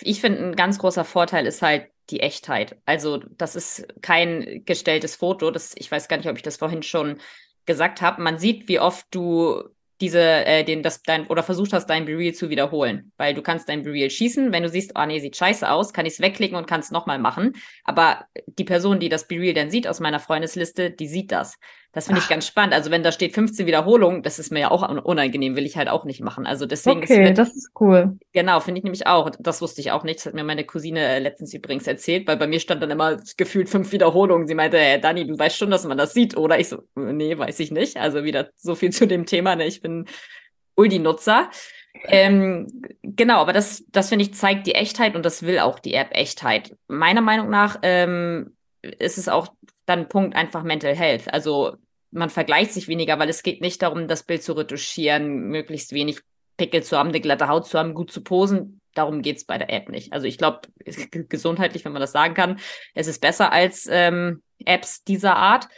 ich 0.00 0.20
finde, 0.20 0.44
ein 0.44 0.56
ganz 0.56 0.78
großer 0.78 1.04
Vorteil 1.04 1.46
ist 1.46 1.62
halt 1.62 1.86
die 2.10 2.20
Echtheit. 2.20 2.76
Also 2.84 3.18
das 3.18 3.54
ist 3.54 3.86
kein 4.02 4.62
gestelltes 4.64 5.16
Foto. 5.16 5.50
Das, 5.50 5.74
ich 5.76 5.90
weiß 5.90 6.08
gar 6.08 6.16
nicht, 6.16 6.28
ob 6.28 6.36
ich 6.36 6.42
das 6.42 6.56
vorhin 6.56 6.82
schon 6.82 7.18
gesagt 7.66 8.02
habe. 8.02 8.22
Man 8.22 8.38
sieht, 8.38 8.68
wie 8.68 8.80
oft 8.80 9.06
du 9.12 9.62
diese, 10.00 10.20
äh, 10.20 10.64
den, 10.64 10.82
das, 10.82 11.02
dein, 11.02 11.26
oder 11.26 11.42
versucht 11.42 11.72
hast, 11.72 11.86
dein 11.86 12.06
Bereal 12.06 12.32
zu 12.32 12.48
wiederholen. 12.48 13.12
Weil 13.18 13.34
du 13.34 13.42
kannst 13.42 13.68
dein 13.68 13.82
Bereal 13.82 14.10
schießen, 14.10 14.50
wenn 14.50 14.62
du 14.62 14.68
siehst, 14.68 14.96
ah 14.96 15.02
oh, 15.02 15.06
nee, 15.06 15.20
sieht 15.20 15.36
scheiße 15.36 15.70
aus, 15.70 15.92
kann 15.92 16.06
ich 16.06 16.14
es 16.14 16.20
wegklicken 16.20 16.56
und 16.56 16.66
kann 16.66 16.80
es 16.80 16.90
nochmal 16.90 17.18
machen. 17.18 17.54
Aber 17.84 18.24
die 18.46 18.64
Person, 18.64 18.98
die 18.98 19.10
das 19.10 19.28
Bereal 19.28 19.54
dann 19.54 19.70
sieht 19.70 19.86
aus 19.86 20.00
meiner 20.00 20.20
Freundesliste, 20.20 20.90
die 20.90 21.06
sieht 21.06 21.32
das. 21.32 21.58
Das 21.92 22.06
finde 22.06 22.20
ich 22.20 22.28
ganz 22.28 22.46
spannend. 22.46 22.72
Also 22.72 22.92
wenn 22.92 23.02
da 23.02 23.10
steht 23.10 23.34
15 23.34 23.66
Wiederholungen, 23.66 24.22
das 24.22 24.38
ist 24.38 24.52
mir 24.52 24.60
ja 24.60 24.70
auch 24.70 24.88
unangenehm, 25.04 25.56
will 25.56 25.66
ich 25.66 25.76
halt 25.76 25.88
auch 25.88 26.04
nicht 26.04 26.20
machen. 26.20 26.46
Also 26.46 26.64
deswegen. 26.64 27.02
Okay, 27.02 27.30
ist, 27.30 27.38
das 27.38 27.56
ist 27.56 27.70
cool. 27.80 28.16
Genau, 28.32 28.60
finde 28.60 28.78
ich 28.78 28.84
nämlich 28.84 29.08
auch. 29.08 29.30
Das 29.40 29.60
wusste 29.60 29.80
ich 29.80 29.90
auch 29.90 30.04
nicht. 30.04 30.20
Das 30.20 30.26
hat 30.26 30.34
mir 30.34 30.44
meine 30.44 30.64
Cousine 30.64 31.00
äh, 31.00 31.18
letztens 31.18 31.52
übrigens 31.52 31.88
erzählt, 31.88 32.28
weil 32.28 32.36
bei 32.36 32.46
mir 32.46 32.60
stand 32.60 32.80
dann 32.80 32.92
immer 32.92 33.18
gefühlt 33.36 33.68
fünf 33.68 33.90
Wiederholungen. 33.90 34.46
Sie 34.46 34.54
meinte, 34.54 34.78
hey, 34.78 35.00
Dani, 35.00 35.26
du 35.26 35.36
weißt 35.36 35.56
schon, 35.56 35.72
dass 35.72 35.84
man 35.84 35.98
das 35.98 36.14
sieht, 36.14 36.36
oder? 36.36 36.60
Ich 36.60 36.68
so, 36.68 36.84
nee, 36.94 37.36
weiß 37.36 37.58
ich 37.58 37.72
nicht. 37.72 37.96
Also 37.96 38.22
wieder 38.22 38.50
so 38.56 38.76
viel 38.76 38.90
zu 38.92 39.08
dem 39.08 39.26
Thema. 39.26 39.56
Ne? 39.56 39.66
Ich 39.66 39.82
bin 39.82 40.06
Uldi-Nutzer. 40.76 41.50
Ähm, 42.04 42.68
genau, 43.02 43.40
aber 43.40 43.52
das, 43.52 43.82
das 43.88 44.10
finde 44.10 44.24
ich, 44.24 44.34
zeigt 44.34 44.68
die 44.68 44.76
Echtheit 44.76 45.16
und 45.16 45.24
das 45.24 45.42
will 45.42 45.58
auch 45.58 45.80
die 45.80 45.94
App 45.94 46.10
Echtheit. 46.12 46.76
Meiner 46.86 47.20
Meinung 47.20 47.50
nach 47.50 47.80
ähm, 47.82 48.54
ist 48.80 49.18
es 49.18 49.28
auch 49.28 49.48
dann 49.90 50.08
Punkt 50.08 50.34
einfach 50.34 50.62
Mental 50.62 50.94
Health. 50.94 51.32
Also 51.32 51.76
man 52.10 52.30
vergleicht 52.30 52.72
sich 52.72 52.88
weniger, 52.88 53.18
weil 53.18 53.28
es 53.28 53.42
geht 53.42 53.60
nicht 53.60 53.82
darum, 53.82 54.08
das 54.08 54.22
Bild 54.22 54.42
zu 54.42 54.52
retuschieren, 54.52 55.48
möglichst 55.48 55.92
wenig 55.92 56.20
Pickel 56.56 56.82
zu 56.82 56.96
haben, 56.96 57.10
eine 57.10 57.20
glatte 57.20 57.48
Haut 57.48 57.66
zu 57.66 57.78
haben, 57.78 57.94
gut 57.94 58.10
zu 58.10 58.22
posen. 58.22 58.80
Darum 58.94 59.22
geht 59.22 59.36
es 59.36 59.44
bei 59.44 59.56
der 59.56 59.72
App 59.72 59.88
nicht. 59.88 60.12
Also 60.12 60.26
ich 60.26 60.36
glaube, 60.38 60.60
gesundheitlich, 61.28 61.84
wenn 61.84 61.92
man 61.92 62.00
das 62.00 62.12
sagen 62.12 62.34
kann, 62.34 62.58
es 62.94 63.06
ist 63.06 63.20
besser 63.20 63.52
als 63.52 63.88
ähm, 63.90 64.42
Apps 64.64 65.04
dieser 65.04 65.36
Art. 65.36 65.68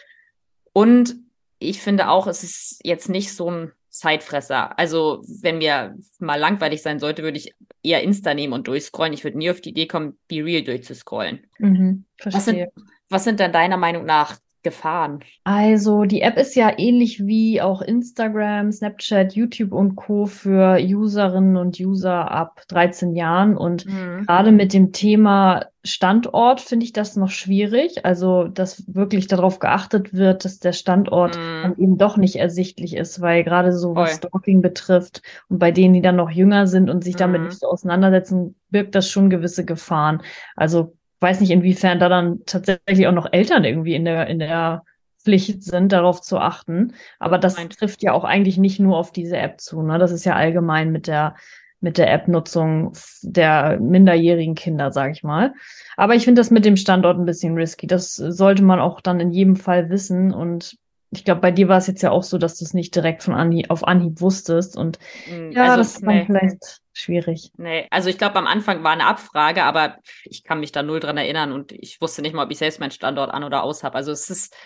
Und 0.72 1.16
ich 1.58 1.80
finde 1.80 2.08
auch, 2.08 2.26
es 2.26 2.42
ist 2.42 2.80
jetzt 2.82 3.08
nicht 3.08 3.34
so 3.34 3.50
ein 3.50 3.72
Zeitfresser. 3.90 4.78
Also 4.78 5.22
wenn 5.42 5.58
mir 5.58 5.94
mal 6.18 6.40
langweilig 6.40 6.80
sein 6.80 6.98
sollte, 6.98 7.22
würde 7.22 7.36
ich 7.36 7.54
eher 7.82 8.02
Insta 8.02 8.32
nehmen 8.32 8.54
und 8.54 8.66
durchscrollen. 8.66 9.12
Ich 9.12 9.22
würde 9.22 9.36
nie 9.36 9.50
auf 9.50 9.60
die 9.60 9.70
Idee 9.70 9.86
kommen, 9.86 10.18
Be 10.28 10.42
Real 10.42 10.62
durchzuscrollen. 10.62 11.46
Mhm, 11.58 12.04
Was 12.22 12.46
sind, 12.46 12.56
verstehe. 12.56 12.72
Was 13.12 13.24
sind 13.24 13.40
dann 13.40 13.52
deiner 13.52 13.76
Meinung 13.76 14.04
nach 14.04 14.38
Gefahren? 14.62 15.20
Also 15.44 16.04
die 16.04 16.20
App 16.22 16.36
ist 16.38 16.54
ja 16.54 16.70
ähnlich 16.78 17.26
wie 17.26 17.60
auch 17.60 17.82
Instagram, 17.82 18.70
Snapchat, 18.70 19.34
YouTube 19.34 19.72
und 19.72 19.96
Co. 19.96 20.26
für 20.26 20.78
Userinnen 20.80 21.56
und 21.56 21.80
User 21.80 22.30
ab 22.30 22.60
13 22.68 23.16
Jahren. 23.16 23.56
Und 23.56 23.86
Mhm. 23.86 24.24
gerade 24.24 24.52
mit 24.52 24.72
dem 24.72 24.92
Thema 24.92 25.66
Standort 25.82 26.60
finde 26.60 26.84
ich 26.86 26.92
das 26.92 27.16
noch 27.16 27.28
schwierig. 27.30 28.04
Also, 28.06 28.46
dass 28.46 28.84
wirklich 28.86 29.26
darauf 29.26 29.58
geachtet 29.58 30.14
wird, 30.14 30.44
dass 30.44 30.60
der 30.60 30.72
Standort 30.72 31.36
Mhm. 31.36 31.62
dann 31.62 31.76
eben 31.76 31.98
doch 31.98 32.16
nicht 32.16 32.36
ersichtlich 32.36 32.94
ist, 32.94 33.20
weil 33.20 33.42
gerade 33.42 33.72
so 33.76 33.96
was 33.96 34.18
Voll. 34.20 34.28
Stalking 34.28 34.62
betrifft 34.62 35.22
und 35.48 35.58
bei 35.58 35.72
denen, 35.72 35.94
die 35.94 36.02
dann 36.02 36.14
noch 36.14 36.30
jünger 36.30 36.68
sind 36.68 36.88
und 36.88 37.02
sich 37.02 37.16
damit 37.16 37.40
Mhm. 37.40 37.48
nicht 37.48 37.58
so 37.58 37.66
auseinandersetzen, 37.66 38.54
birgt 38.70 38.94
das 38.94 39.08
schon 39.08 39.28
gewisse 39.28 39.64
Gefahren. 39.64 40.22
Also 40.54 40.94
weiß 41.22 41.40
nicht, 41.40 41.50
inwiefern 41.50 42.00
da 42.00 42.08
dann 42.08 42.40
tatsächlich 42.46 43.06
auch 43.06 43.12
noch 43.12 43.32
Eltern 43.32 43.64
irgendwie 43.64 43.94
in 43.94 44.04
der, 44.04 44.26
in 44.26 44.38
der 44.40 44.82
Pflicht 45.22 45.62
sind, 45.62 45.92
darauf 45.92 46.20
zu 46.20 46.38
achten. 46.38 46.94
Aber 47.18 47.38
das 47.38 47.54
trifft 47.54 48.02
ja 48.02 48.12
auch 48.12 48.24
eigentlich 48.24 48.58
nicht 48.58 48.80
nur 48.80 48.98
auf 48.98 49.12
diese 49.12 49.36
App 49.36 49.60
zu. 49.60 49.82
Ne? 49.82 49.98
Das 49.98 50.10
ist 50.10 50.24
ja 50.24 50.34
allgemein 50.34 50.90
mit 50.90 51.06
der, 51.06 51.36
mit 51.80 51.98
der 51.98 52.12
App-Nutzung 52.12 52.92
der 53.22 53.78
minderjährigen 53.80 54.54
Kinder, 54.54 54.90
sage 54.90 55.12
ich 55.12 55.22
mal. 55.22 55.54
Aber 55.96 56.14
ich 56.14 56.24
finde 56.24 56.40
das 56.40 56.50
mit 56.50 56.64
dem 56.64 56.76
Standort 56.76 57.18
ein 57.18 57.26
bisschen 57.26 57.54
risky. 57.54 57.86
Das 57.86 58.14
sollte 58.14 58.62
man 58.62 58.80
auch 58.80 59.00
dann 59.00 59.20
in 59.20 59.30
jedem 59.30 59.56
Fall 59.56 59.90
wissen. 59.90 60.32
Und 60.32 60.76
ich 61.12 61.24
glaube, 61.24 61.42
bei 61.42 61.50
dir 61.50 61.68
war 61.68 61.76
es 61.76 61.86
jetzt 61.86 62.02
ja 62.02 62.10
auch 62.10 62.22
so, 62.22 62.38
dass 62.38 62.58
du 62.58 62.64
es 62.64 62.72
nicht 62.72 62.94
direkt 62.94 63.22
von 63.22 63.34
Anhieb, 63.34 63.70
auf 63.70 63.86
Anhieb 63.86 64.20
wusstest. 64.22 64.76
Und 64.78 64.98
Mhm. 65.26 65.52
ja, 65.52 65.64
Also, 65.64 65.76
das 65.76 65.94
ist 65.94 66.02
dann 66.02 66.14
nee. 66.14 66.24
vielleicht 66.24 66.80
schwierig. 66.94 67.52
Nee, 67.58 67.86
also 67.90 68.08
ich 68.08 68.16
glaube, 68.16 68.36
am 68.36 68.46
Anfang 68.46 68.82
war 68.82 68.92
eine 68.92 69.06
Abfrage, 69.06 69.62
aber 69.64 69.98
ich 70.24 70.42
kann 70.42 70.60
mich 70.60 70.72
da 70.72 70.82
null 70.82 71.00
dran 71.00 71.18
erinnern 71.18 71.52
und 71.52 71.72
ich 71.72 72.00
wusste 72.00 72.22
nicht 72.22 72.34
mal, 72.34 72.44
ob 72.44 72.50
ich 72.50 72.58
selbst 72.58 72.80
meinen 72.80 72.90
Standort 72.92 73.30
an 73.30 73.44
oder 73.44 73.62
aus 73.62 73.84
habe. 73.84 73.94
Also 73.96 74.10
es 74.10 74.30
ist, 74.30 74.56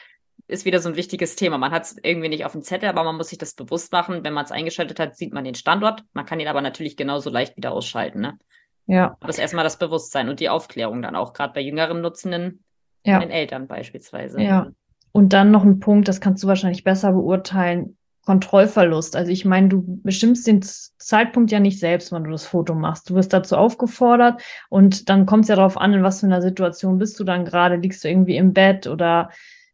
ist 0.47 0.65
wieder 0.65 0.79
so 0.79 0.89
ein 0.89 0.95
wichtiges 0.97 1.35
Thema. 1.35 1.59
Man 1.59 1.73
hat 1.73 1.83
es 1.83 1.97
irgendwie 2.01 2.29
nicht 2.29 2.45
auf 2.45 2.53
dem 2.53 2.63
Zettel, 2.63 2.89
aber 2.89 3.03
man 3.03 3.17
muss 3.17 3.29
sich 3.31 3.39
das 3.39 3.55
bewusst 3.55 3.91
machen. 3.91 4.23
Wenn 4.23 4.33
man 4.33 4.45
es 4.45 4.53
eingeschaltet 4.53 5.01
hat, 5.01 5.17
sieht 5.17 5.33
man 5.33 5.43
den 5.43 5.57
Standort. 5.57 6.05
Man 6.13 6.27
kann 6.27 6.39
ihn 6.39 6.47
aber 6.49 6.61
natürlich 6.61 6.97
genauso 6.97 7.29
leicht 7.29 7.57
wieder 7.57 7.73
ausschalten. 7.73 8.21
Ne? 8.21 8.39
Ja, 8.87 9.17
Aber 9.19 9.31
es 9.31 9.37
ist 9.37 9.43
erstmal 9.43 9.65
das 9.65 9.79
Bewusstsein 9.79 10.29
und 10.29 10.39
die 10.39 10.49
Aufklärung 10.49 11.03
dann 11.03 11.17
auch, 11.17 11.33
gerade 11.33 11.53
bei 11.55 11.61
jüngeren 11.61 12.01
Nutzenden, 12.01 12.63
ja. 13.05 13.19
den 13.19 13.31
Eltern 13.31 13.67
beispielsweise. 13.67 14.41
Ja. 14.41 14.71
Und 15.16 15.33
dann 15.33 15.50
noch 15.50 15.64
ein 15.64 15.81
Punkt, 15.81 16.09
das 16.09 16.20
kannst 16.20 16.44
du 16.44 16.46
wahrscheinlich 16.46 16.85
besser 16.85 17.11
beurteilen, 17.11 17.96
Kontrollverlust. 18.26 19.16
Also 19.16 19.33
ich 19.33 19.46
meine, 19.46 19.68
du 19.68 19.83
bestimmst 20.02 20.46
den 20.46 20.61
Zeitpunkt 20.61 21.50
ja 21.50 21.59
nicht 21.59 21.81
selbst, 21.81 22.12
wann 22.12 22.24
du 22.24 22.31
das 22.33 22.44
Foto 22.44 22.74
machst. 22.74 23.09
Du 23.09 23.14
wirst 23.14 23.33
dazu 23.33 23.57
aufgefordert 23.57 24.42
und 24.68 25.09
dann 25.09 25.24
kommt 25.24 25.44
es 25.44 25.48
ja 25.48 25.57
darauf 25.57 25.79
an, 25.79 25.94
in 25.94 26.02
was 26.02 26.20
für 26.20 26.26
einer 26.26 26.42
Situation 26.42 26.98
bist 26.98 27.18
du 27.18 27.24
dann 27.24 27.46
gerade. 27.46 27.76
Liegst 27.76 28.05
du 28.05 28.11
irgendwie 28.11 28.37
im 28.37 28.52
Bett 28.52 28.88
oder 28.88 29.31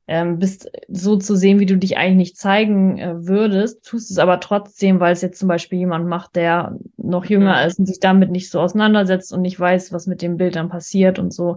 ähm, 0.06 0.38
bist 0.38 0.70
so 0.86 1.16
zu 1.16 1.34
sehen, 1.34 1.58
wie 1.58 1.66
du 1.66 1.76
dich 1.76 1.96
eigentlich 1.96 2.28
nicht 2.28 2.36
zeigen 2.36 2.98
äh, 2.98 3.26
würdest, 3.26 3.84
tust 3.84 4.12
es 4.12 4.18
aber 4.18 4.38
trotzdem, 4.38 5.00
weil 5.00 5.12
es 5.12 5.22
jetzt 5.22 5.40
zum 5.40 5.48
Beispiel 5.48 5.80
jemand 5.80 6.06
macht, 6.06 6.36
der 6.36 6.78
noch 6.98 7.24
jünger 7.24 7.60
Mhm. 7.62 7.66
ist 7.66 7.80
und 7.80 7.86
sich 7.86 7.98
damit 7.98 8.30
nicht 8.30 8.48
so 8.48 8.60
auseinandersetzt 8.60 9.32
und 9.32 9.42
nicht 9.42 9.58
weiß, 9.58 9.92
was 9.92 10.06
mit 10.06 10.22
dem 10.22 10.36
Bild 10.36 10.54
dann 10.54 10.68
passiert 10.68 11.18
und 11.18 11.34
so. 11.34 11.56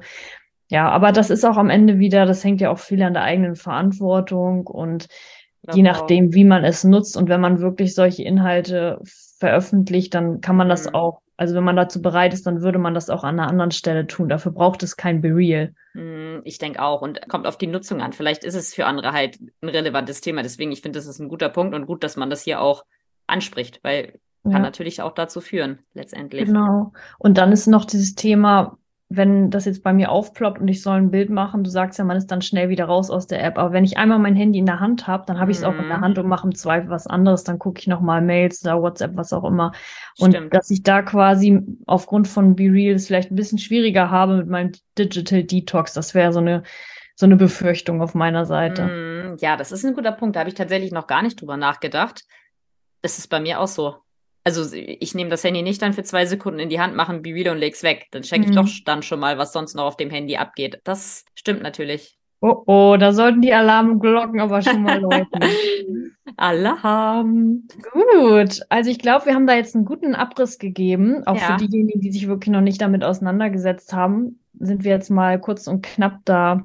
Ja, 0.76 0.90
aber 0.90 1.14
das 1.14 1.30
ist 1.30 1.46
auch 1.46 1.56
am 1.56 1.70
Ende 1.70 2.00
wieder, 2.00 2.26
das 2.26 2.44
hängt 2.44 2.60
ja 2.60 2.70
auch 2.70 2.80
viel 2.80 3.02
an 3.02 3.14
der 3.14 3.24
eigenen 3.24 3.56
Verantwortung 3.56 4.68
und 4.68 5.08
je 5.74 5.82
Genau. 5.82 5.92
nachdem, 5.94 6.34
wie 6.34 6.44
man 6.44 6.66
es 6.66 6.84
nutzt 6.84 7.16
und 7.16 7.30
wenn 7.30 7.40
man 7.40 7.60
wirklich 7.62 7.96
solche 7.96 8.24
Inhalte 8.24 9.00
veröffentlicht, 9.40 10.14
dann 10.14 10.42
kann 10.42 10.58
man 10.58 10.68
das 10.68 10.88
Mhm. 10.88 10.96
auch, 10.96 11.22
also 11.38 11.56
wenn 11.56 11.64
man 11.64 11.78
dazu 11.78 12.02
bereit 12.02 12.34
ist, 12.34 12.46
dann 12.46 12.62
würde 12.62 12.78
man 12.78 12.94
das 12.94 13.10
auch 13.10 13.24
an 13.24 13.40
einer 13.40 13.48
anderen 13.50 13.72
Stelle 13.72 14.06
tun. 14.06 14.28
Dafür 14.28 14.52
braucht 14.52 14.84
es 14.84 14.98
kein 14.98 15.22
Be-Real. 15.22 15.74
Mm, 15.94 16.40
Ich 16.44 16.58
denke 16.58 16.82
auch 16.82 17.02
und 17.02 17.26
kommt 17.30 17.48
auf 17.48 17.58
die 17.58 17.68
Nutzung 17.68 18.02
an. 18.02 18.12
Vielleicht 18.12 18.44
ist 18.44 18.56
es 18.56 18.74
für 18.74 18.86
andere 18.86 19.14
halt 19.14 19.40
ein 19.62 19.70
relevantes 19.70 20.20
Thema. 20.20 20.42
Deswegen, 20.44 20.74
ich 20.74 20.82
finde, 20.82 21.00
das 21.00 21.08
ist 21.08 21.20
ein 21.20 21.30
guter 21.30 21.48
Punkt 21.50 21.74
und 21.74 21.86
gut, 21.86 22.04
dass 22.04 22.18
man 22.18 22.30
das 22.30 22.42
hier 22.44 22.60
auch 22.60 22.84
anspricht, 23.28 23.80
weil 23.84 24.20
kann 24.44 24.52
Ja. 24.52 24.60
natürlich 24.60 25.02
auch 25.02 25.14
dazu 25.14 25.40
führen, 25.42 25.80
letztendlich. 25.96 26.46
Genau. 26.46 26.92
Und 27.18 27.38
dann 27.40 27.52
ist 27.54 27.66
noch 27.66 27.86
dieses 27.86 28.14
Thema, 28.14 28.78
wenn 29.08 29.52
das 29.52 29.66
jetzt 29.66 29.84
bei 29.84 29.94
mir 29.94 30.10
aufploppt 30.12 30.60
und 30.60 30.68
ich 30.68 30.82
soll 30.82 30.98
ein 30.98 31.12
Bild 31.12 31.30
machen, 31.30 31.64
du 31.64 31.70
sagst 31.70 32.00
ja, 32.00 32.06
man 32.06 32.18
ist 32.18 32.32
dann 32.32 32.42
schnell 32.42 32.70
wieder 32.70 32.86
raus 32.86 33.12
aus 33.12 33.28
der 33.28 33.44
App. 33.44 33.58
Aber 33.60 33.72
wenn 33.72 33.84
ich 33.84 33.98
einmal 33.98 34.18
mein 34.18 34.36
Handy 34.36 34.58
in 34.58 34.66
der 34.66 34.80
Hand 34.80 35.06
habe, 35.06 35.24
dann 35.28 35.40
habe 35.40 35.52
ich 35.52 35.58
es 35.58 35.64
auch 35.64 35.76
in 35.78 35.88
der 35.88 35.98
Mhm. 35.98 36.02
Hand 36.02 36.18
und 36.18 36.28
mache 36.28 36.48
im 36.48 36.56
Zweifel 36.56 36.90
was 36.90 37.06
anderes. 37.06 37.44
Dann 37.44 37.60
gucke 37.60 37.80
ich 37.80 37.88
nochmal 37.88 38.22
Mails 38.22 38.64
oder 38.66 38.82
WhatsApp, 38.82 39.16
was 39.16 39.32
auch 39.32 39.44
immer. 39.44 39.74
Und 40.18 40.32
Stimmt. 40.32 40.54
dass 40.56 40.72
ich 40.72 40.82
da 40.82 41.04
quasi 41.04 41.62
aufgrund 41.86 42.28
von 42.28 42.56
BeReal 42.56 42.96
es 42.96 43.06
vielleicht 43.08 43.32
ein 43.32 43.36
bisschen 43.36 43.60
schwieriger 43.60 44.10
habe 44.10 44.38
mit 44.38 44.48
meinem 44.48 44.72
Digital 44.98 45.44
Detox, 45.44 45.94
das 45.94 46.16
wäre 46.16 46.34
so 46.34 46.40
eine, 46.40 46.64
so 47.16 47.28
eine 47.28 47.36
Befürchtung 47.36 48.02
auf 48.02 48.16
meiner 48.16 48.46
Seite. 48.46 48.86
Mm, 48.88 49.38
Ja, 49.40 49.56
das 49.56 49.72
ist 49.72 49.86
ein 49.86 49.94
guter 49.94 50.14
Punkt. 50.14 50.36
Da 50.36 50.40
habe 50.42 50.50
ich 50.50 50.56
tatsächlich 50.56 50.92
noch 50.92 51.06
gar 51.08 51.22
nicht 51.22 51.40
drüber 51.40 51.58
nachgedacht. 51.58 52.24
Das 53.04 53.20
ist 53.20 53.28
bei 53.30 53.40
mir 53.40 53.60
auch 53.60 53.68
so. 53.68 53.98
Also 54.48 54.74
ich 54.76 55.16
nehme 55.16 55.30
das 55.32 55.44
Handy 55.44 55.62
nicht 55.64 55.82
dann 55.82 55.94
für 55.94 56.04
zwei 56.04 56.26
Sekunden 56.28 56.60
in 56.60 56.70
die 56.70 56.80
Hand, 56.80 56.96
mache 56.96 57.12
ein 57.12 57.22
Be 57.24 57.32
Real 57.34 57.54
und 57.56 57.60
leg's 57.60 57.82
weg. 57.84 58.06
Dann 58.12 58.22
checke 58.22 58.44
ich 58.44 58.52
Mhm. 58.52 58.56
doch 58.56 58.70
dann 58.86 59.02
schon 59.04 59.20
mal, 59.20 59.38
was 59.40 59.52
sonst 59.52 59.74
noch 59.76 59.86
auf 59.86 59.98
dem 59.98 60.12
Handy 60.12 60.38
abgeht. 60.38 60.80
Das 60.84 61.26
stimmt 61.34 61.64
natürlich. 61.64 62.18
Oh 62.42 62.64
oh, 62.68 62.96
da 63.00 63.12
sollten 63.12 63.42
die 63.42 63.54
Alarmglocken 63.54 64.40
aber 64.40 64.62
schon 64.62 64.84
mal 64.84 65.00
läuten. 65.02 65.42
Alarm. 66.38 67.64
Gut, 67.92 68.60
also 68.70 68.90
ich 68.92 69.00
glaube, 69.00 69.26
wir 69.26 69.34
haben 69.34 69.48
da 69.48 69.56
jetzt 69.56 69.76
einen 69.76 69.86
guten 69.86 70.14
Abriss 70.16 70.60
gegeben. 70.60 71.26
Auch 71.26 71.36
Ja. 71.38 71.58
für 71.58 71.66
diejenigen, 71.66 72.02
die 72.02 72.12
sich 72.12 72.28
wirklich 72.28 72.52
noch 72.52 72.62
nicht 72.62 72.82
damit 72.82 73.04
auseinandergesetzt 73.04 73.94
haben, 73.94 74.40
sind 74.60 74.84
wir 74.84 74.92
jetzt 74.92 75.10
mal 75.10 75.40
kurz 75.40 75.68
und 75.68 75.82
knapp 75.84 76.20
da 76.26 76.64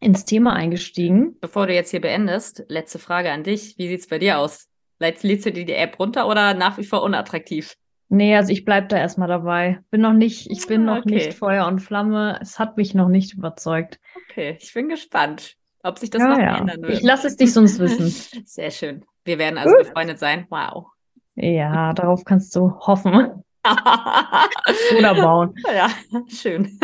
ins 0.00 0.24
Thema 0.24 0.52
eingestiegen. 0.54 1.36
Bevor 1.40 1.66
du 1.66 1.74
jetzt 1.74 1.90
hier 1.90 2.00
beendest, 2.00 2.64
letzte 2.68 2.98
Frage 3.00 3.32
an 3.32 3.42
dich. 3.42 3.76
Wie 3.78 3.88
sieht's 3.88 4.06
bei 4.06 4.18
dir 4.18 4.38
aus? 4.38 4.68
Lädst 4.98 5.22
lädst 5.24 5.46
du 5.46 5.52
dir 5.52 5.64
die 5.64 5.74
App 5.74 5.98
runter 5.98 6.26
oder 6.28 6.54
nach 6.54 6.78
wie 6.78 6.84
vor 6.84 7.02
unattraktiv? 7.02 7.74
Nee, 8.08 8.34
also 8.36 8.52
ich 8.52 8.64
bleib 8.64 8.88
da 8.88 8.96
erstmal 8.96 9.28
dabei. 9.28 9.80
Bin 9.90 10.00
noch 10.00 10.14
nicht, 10.14 10.50
ich 10.50 10.66
bin 10.66 10.88
Ah, 10.88 10.94
noch 10.96 11.02
okay. 11.04 11.14
nicht 11.14 11.34
Feuer 11.34 11.66
und 11.66 11.80
Flamme. 11.80 12.38
Es 12.40 12.58
hat 12.58 12.76
mich 12.76 12.94
noch 12.94 13.08
nicht 13.08 13.34
überzeugt. 13.34 14.00
Okay, 14.30 14.56
ich 14.60 14.72
bin 14.72 14.88
gespannt, 14.88 15.54
ob 15.82 15.98
sich 15.98 16.08
das 16.10 16.22
Ja, 16.22 16.28
noch 16.30 16.38
ja. 16.38 16.56
ändern 16.58 16.82
wird. 16.82 16.92
Ich 16.94 17.02
lasse 17.02 17.26
es 17.26 17.36
dich 17.36 17.52
sonst 17.52 17.78
wissen. 17.78 18.06
Sehr 18.46 18.70
schön. 18.70 19.04
Wir 19.24 19.38
werden 19.38 19.58
also 19.58 19.74
Gut. 19.74 19.84
befreundet 19.86 20.18
sein. 20.18 20.46
Wow. 20.48 20.86
Ja, 21.34 21.92
darauf 21.92 22.24
kannst 22.24 22.56
du 22.56 22.72
hoffen 22.80 23.44
oder 24.98 25.14
bauen. 25.14 25.54
ja, 25.72 25.90
schön. 26.28 26.78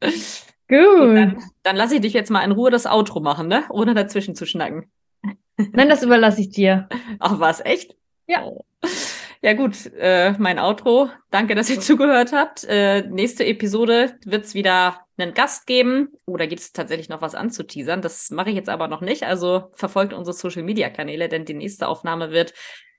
Gut. 0.00 1.16
Dann, 1.16 1.38
dann 1.62 1.76
lasse 1.76 1.96
ich 1.96 2.00
dich 2.00 2.12
jetzt 2.14 2.30
mal 2.30 2.42
in 2.42 2.50
Ruhe 2.52 2.70
das 2.70 2.86
Outro 2.86 3.20
machen, 3.20 3.46
ne? 3.46 3.64
Ohne 3.70 3.94
dazwischen 3.94 4.34
zu 4.34 4.46
schnacken. 4.46 4.90
Nein, 5.56 5.88
das 5.88 6.02
überlasse 6.02 6.40
ich 6.40 6.50
dir. 6.50 6.88
Ach, 7.18 7.38
was, 7.40 7.64
echt? 7.64 7.96
Ja. 8.26 8.50
Ja, 9.42 9.52
gut, 9.52 9.86
äh, 9.98 10.32
mein 10.38 10.58
Outro. 10.58 11.08
Danke, 11.30 11.54
dass 11.54 11.70
ihr 11.70 11.80
zugehört 11.80 12.32
habt. 12.32 12.64
Äh, 12.64 13.02
nächste 13.02 13.44
Episode 13.44 14.18
wird 14.24 14.44
es 14.44 14.54
wieder 14.54 15.00
einen 15.18 15.34
Gast 15.34 15.66
geben. 15.66 16.08
Oder 16.26 16.46
gibt 16.46 16.60
es 16.62 16.72
tatsächlich 16.72 17.08
noch 17.08 17.22
was 17.22 17.34
anzuteasern? 17.34 18.02
Das 18.02 18.30
mache 18.30 18.50
ich 18.50 18.56
jetzt 18.56 18.68
aber 18.68 18.88
noch 18.88 19.00
nicht. 19.02 19.24
Also 19.24 19.70
verfolgt 19.72 20.12
unsere 20.12 20.34
Social 20.34 20.62
Media 20.62 20.90
Kanäle, 20.90 21.28
denn 21.28 21.44
die 21.44 21.54
nächste 21.54 21.88
Aufnahme 21.88 22.30
wird 22.30 22.54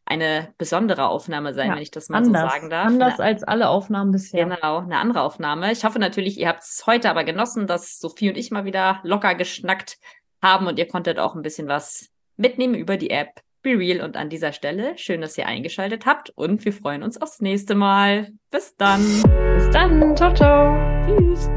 eine 0.06 0.54
besondere 0.58 1.08
Aufnahme 1.10 1.54
sein, 1.54 1.68
Ja, 1.68 1.76
wenn 1.76 1.82
ich 1.82 1.92
das 1.92 2.08
mal 2.08 2.20
Anders. 2.20 2.44
so 2.44 2.50
sagen 2.50 2.70
darf. 2.70 2.88
Anders 2.88 3.20
als 3.20 3.44
alle 3.44 3.68
Aufnahmen 3.68 4.12
bisher. 4.12 4.46
Genau, 4.46 4.78
eine 4.80 5.00
andere 5.00 5.22
Aufnahme. 5.22 5.72
Ich 5.74 5.84
hoffe 5.84 6.00
natürlich, 6.00 6.40
ihr 6.40 6.48
habt 6.48 6.64
es 6.64 6.84
heute 6.88 7.10
aber 7.10 7.26
genossen, 7.26 7.68
dass 7.68 8.00
Sophie 8.00 8.30
und 8.30 8.38
ich 8.38 8.50
mal 8.52 8.64
wieder 8.64 9.02
locker 9.04 9.36
geschnackt 9.36 9.98
haben 10.42 10.66
und 10.68 10.80
ihr 10.80 10.88
konntet 10.88 11.20
auch 11.20 11.36
ein 11.36 11.42
bisschen 11.42 11.68
was 11.68 12.10
mitnehmen 12.38 12.76
über 12.76 12.98
die 12.98 13.10
App 13.10 13.42
Be 13.62 13.78
Real. 13.78 14.02
Und 14.02 14.16
an 14.16 14.30
dieser 14.30 14.54
Stelle 14.54 14.98
schön, 14.98 15.22
dass 15.22 15.38
ihr 15.38 15.48
eingeschaltet 15.48 16.06
habt 16.06 16.32
und 16.32 16.64
wir 16.64 16.74
freuen 16.74 17.04
uns 17.04 17.22
aufs 17.22 17.42
nächste 17.42 17.76
Mal. 17.76 18.32
Bis 18.50 18.76
dann. 18.78 19.02
Bis 19.56 19.70
dann. 19.72 20.16
Ciao, 20.16 20.34
ciao. 20.34 20.78
Tschüss. 21.06 21.50